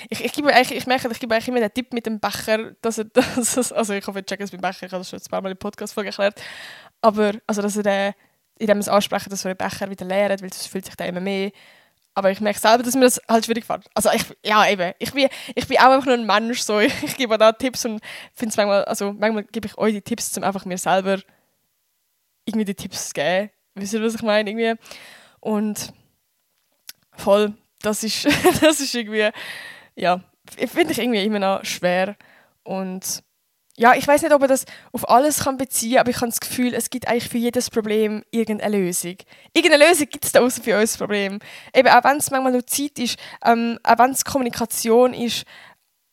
[0.09, 2.99] Ich, ich, gebe ich merke, ich gebe eigentlich immer den Tipp mit dem Becher, dass
[2.99, 5.29] er, dass, also ich hoffe, ihr checkt es beim Becher, ich habe das schon ein
[5.29, 6.39] paar Mal im Podcast erklärt,
[7.01, 8.13] aber also, dass er den
[8.59, 11.05] indem wir es ansprechen, dass wir den Becher wieder leeren, weil es fühlt sich da
[11.05, 11.51] immer mehr.
[12.13, 13.85] Aber ich merke selber, dass mir das halt schwierig fällt.
[13.93, 16.79] Also ich, ja eben, ich bin, ich bin auch einfach nur ein Mensch, so.
[16.79, 18.01] Ich, ich gebe da Tipps und
[18.33, 21.19] finde es manchmal, also manchmal gebe ich euch die Tipps, um einfach mir selber
[22.45, 23.51] irgendwie die Tipps zu geben.
[23.75, 24.49] Wisst ihr, was ich meine?
[24.49, 24.75] Irgendwie.
[25.39, 25.93] Und
[27.13, 28.25] voll, das ist,
[28.61, 29.29] das ist irgendwie,
[29.95, 30.21] ja,
[30.67, 32.17] finde ich irgendwie immer noch schwer.
[32.63, 33.23] Und
[33.79, 36.27] ja, ich weiß nicht, ob man das auf alles kann beziehen kann, aber ich habe
[36.27, 39.15] das Gefühl, es gibt eigentlich für jedes Problem irgendeine Lösung.
[39.53, 41.39] Irgendeine Lösung gibt es da außer für unser Problem.
[41.73, 45.45] Eben, auch wenn es manchmal nur Zeit ist, ähm, auch wenn es Kommunikation ist,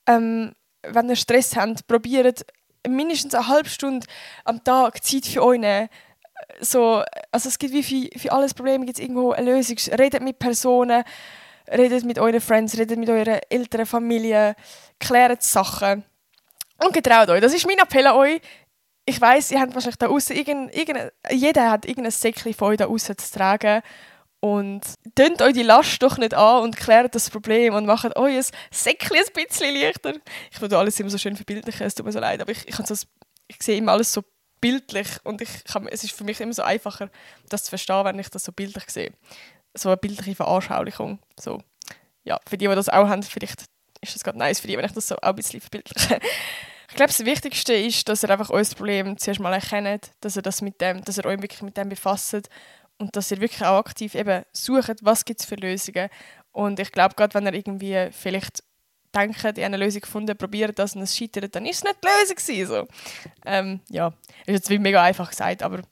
[0.07, 0.52] ähm,
[0.85, 2.46] wenn ihr Stress habt, probiert
[2.87, 4.07] mindestens eine halbe Stunde
[4.44, 5.88] am Tag Zeit für euch nehmen.
[6.61, 7.02] So,
[7.33, 9.76] also es gibt wie für, für alles Probleme gibt es irgendwo eine Lösung.
[9.98, 11.02] Redet mit Personen,
[11.68, 14.55] redet mit euren Friends, redet mit eurer älteren Familie,
[15.00, 16.05] klärt Sachen
[16.83, 17.41] und getraut euch.
[17.41, 18.41] Das ist mein Appell an euch.
[19.05, 22.77] Ich weiß, ihr habt wahrscheinlich da außen irgendein, irgendein, jeder hat irgendein Säckchen von euch
[22.79, 23.83] da außen zu tragen.
[24.41, 24.83] Und
[25.15, 28.45] tönt euch die Last doch nicht an und klärt das Problem und macht euch ein
[28.71, 30.12] Säckchen ein bisschen leichter.
[30.51, 32.77] Ich würde alles immer so schön verbildlichen, es tut mir so leid, aber ich, ich,
[32.77, 32.95] so,
[33.49, 34.23] ich sehe immer alles so
[34.61, 37.11] bildlich und ich kann, es ist für mich immer so einfacher,
[37.49, 39.12] das zu verstehen, wenn ich das so bildlich sehe.
[39.75, 41.19] So eine bildliche Veranschaulichung.
[41.39, 41.61] So.
[42.25, 43.65] Ja, für die, die das auch haben, vielleicht
[44.09, 46.19] ist das gerade nice für die, wenn ich das so ein bisschen verbildliche.
[46.88, 50.42] ich glaube, das Wichtigste ist, dass ihr einfach euer Problem zuerst mal erkennt, dass ihr,
[50.42, 52.49] das mit dem, dass ihr euch wirklich mit dem befasst
[52.99, 56.09] und dass ihr wirklich auch aktiv eben sucht, was gibt es für Lösungen.
[56.53, 58.62] Und ich glaube, gerade wenn ihr irgendwie vielleicht
[59.14, 61.97] denkt, ihr habt eine Lösung gefunden, probiert das und es scheitert, dann ist es nicht
[62.03, 62.88] die Lösung so.
[63.45, 64.09] ähm, ja,
[64.47, 65.83] ist jetzt wie mega einfach gesagt, aber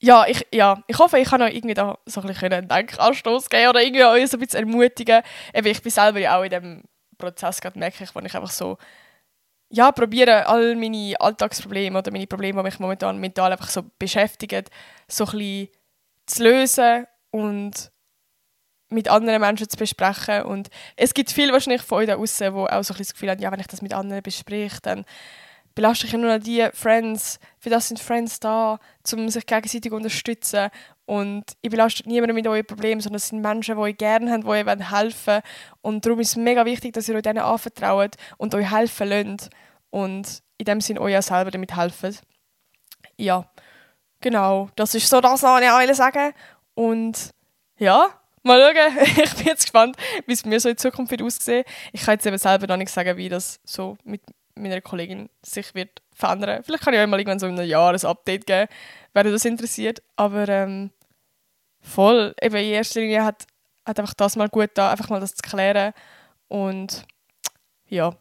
[0.00, 3.48] ja, ich, ja, ich hoffe, ich kann euch irgendwie da so ein bisschen einen Denkanstoß
[3.50, 5.22] geben oder irgendwie euch so ein bisschen ermutigen.
[5.52, 6.82] Eben, ich bin selber ja auch in dem
[7.16, 8.78] Prozess gerade merke ich, wo ich einfach so
[9.70, 14.64] ja, probiere all meine Alltagsprobleme oder meine Probleme, die mich momentan mental einfach so beschäftigen,
[15.08, 15.68] so ein bisschen
[16.26, 17.90] zu lösen und
[18.90, 20.42] mit anderen Menschen zu besprechen.
[20.42, 23.30] Und es gibt viele wahrscheinlich von euch da draußen, die auch so ein das Gefühl
[23.30, 25.04] haben, ja, wenn ich das mit anderen bespreche, dann
[25.78, 27.38] belaste ich nur noch die Friends.
[27.60, 28.80] Für das sind Friends da,
[29.12, 30.70] um sich gegenseitig zu unterstützen.
[31.06, 34.42] Und ich belaste niemanden mit euren Problemen, sondern es sind Menschen, die euch gerne haben,
[34.42, 35.42] die euch helfen wollen.
[35.80, 39.50] Und darum ist es mega wichtig, dass ihr euch denen anvertraut und euch helfen lasst.
[39.90, 42.16] Und in dem Sinne euch auch selber damit helfen.
[43.16, 43.48] Ja,
[44.20, 44.70] genau.
[44.74, 46.34] Das ist so das, was ich auch sagen
[46.74, 47.30] Und
[47.78, 48.08] ja,
[48.42, 49.06] mal schauen.
[49.24, 51.62] ich bin jetzt gespannt, wie es mir so in Zukunft wird aussehen.
[51.92, 54.22] Ich kann jetzt eben selber noch nicht sagen, wie das so mit
[54.62, 56.62] meiner Kollegin sich wird verändern.
[56.64, 58.68] Vielleicht kann ich euch mal irgendwann so in einem Jahr ein Update geben,
[59.14, 60.02] wenn das interessiert.
[60.16, 60.90] Aber ähm,
[61.80, 63.46] voll, eben in erster Linie hat,
[63.86, 65.92] hat einfach das mal gut da, einfach mal das zu klären.
[66.48, 67.04] Und
[67.88, 68.14] ja.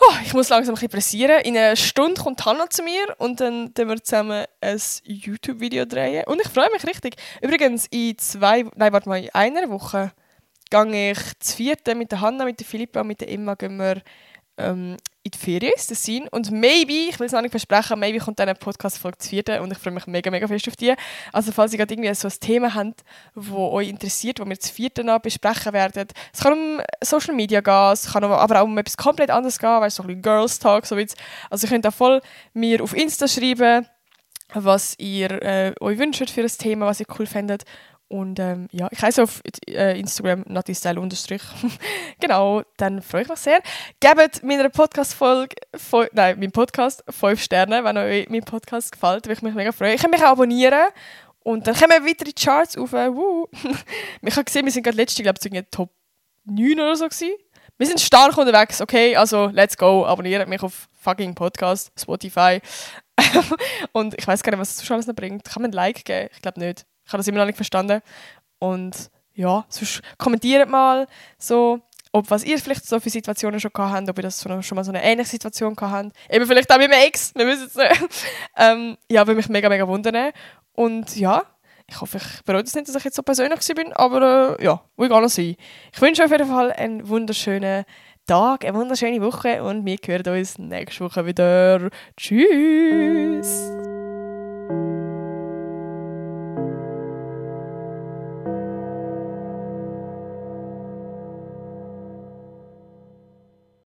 [0.00, 1.40] Oh, ich muss langsam ein bisschen pressieren.
[1.42, 6.24] In einer Stunde kommt Hannah zu mir und dann drehen wir zusammen ein YouTube-Video drehen.
[6.26, 7.16] Und ich freue mich richtig.
[7.40, 10.12] Übrigens, in zwei, nein, warte mal, in einer Woche
[10.70, 13.76] gehe ich zu vierten mit der Hannah, mit der Philippa und mit der Emma gehen
[13.76, 14.02] wir
[14.56, 16.26] ähm, in die Ferien das sein.
[16.30, 19.60] Und maybe, ich will es noch nicht versprechen, maybe kommt dann eine Podcast-Folge zu vierten
[19.60, 20.94] und ich freue mich mega, mega fest auf die.
[21.32, 23.04] Also falls ihr gerade irgendwie so ein Thema habt,
[23.34, 26.08] das euch interessiert, das wir zu vierten noch besprechen werden.
[26.32, 29.80] Es kann um Social Media gehen, es kann aber auch um etwas komplett anderes gehen,
[29.80, 31.16] weil es so ein bisschen Girls Talk, so jetzt.
[31.50, 32.20] Also ihr könnt auch voll
[32.52, 33.86] mir auf Insta schreiben,
[34.54, 37.64] was ihr äh, euch wünscht für ein Thema, was ihr cool findet.
[38.12, 41.40] Und ähm, ja, ich heiße auf äh, Instagram natistyle unterstrich.
[42.20, 43.62] genau, dann freue ich mich sehr.
[44.00, 45.56] Gebt meiner Podcast-Folge,
[46.12, 49.94] nein, meinem Podcast 5 Sterne, wenn euch mein Podcast gefällt, würde ich mich mega freuen.
[49.94, 50.90] Ich kann mich auch abonnieren
[51.38, 52.92] und dann kommen wir weiter in die Charts auf.
[52.92, 53.48] Äh, woo.
[54.20, 55.88] ich habe gesehen, wir sind gerade letzte, glaube ich, Top
[56.44, 57.32] 9 oder so gewesen.
[57.78, 62.60] Wir sind stark unterwegs, okay, also let's go, abonniert mich auf fucking Podcast, Spotify.
[63.92, 65.44] und ich weiß gar nicht, was es alles noch bringt.
[65.44, 66.28] Kann man ein Like geben?
[66.30, 66.84] Ich glaube nicht.
[67.04, 68.00] Ich habe das immer noch nicht verstanden.
[68.58, 71.06] Und ja, sonst kommentiert mal
[71.38, 71.80] so,
[72.12, 74.84] ob was ihr vielleicht so für Situationen schon gehabt habt, ob ihr das schon mal
[74.84, 76.32] so eine ähnliche Situation gehabt habt.
[76.34, 78.26] Eben vielleicht auch mit meinem Ex, wir wissen es nicht.
[78.56, 80.32] ähm, ja, würde mich mega, mega wundern.
[80.74, 81.42] Und ja,
[81.88, 84.82] ich hoffe, ich bereue es nicht, dass ich jetzt so persönlich bin, aber äh, ja,
[84.96, 85.56] will gar nicht sein.
[85.92, 87.84] Ich wünsche euch auf jeden Fall einen wunderschönen
[88.26, 91.90] Tag, eine wunderschöne Woche und wir hören uns nächste Woche wieder.
[92.16, 93.72] Tschüss!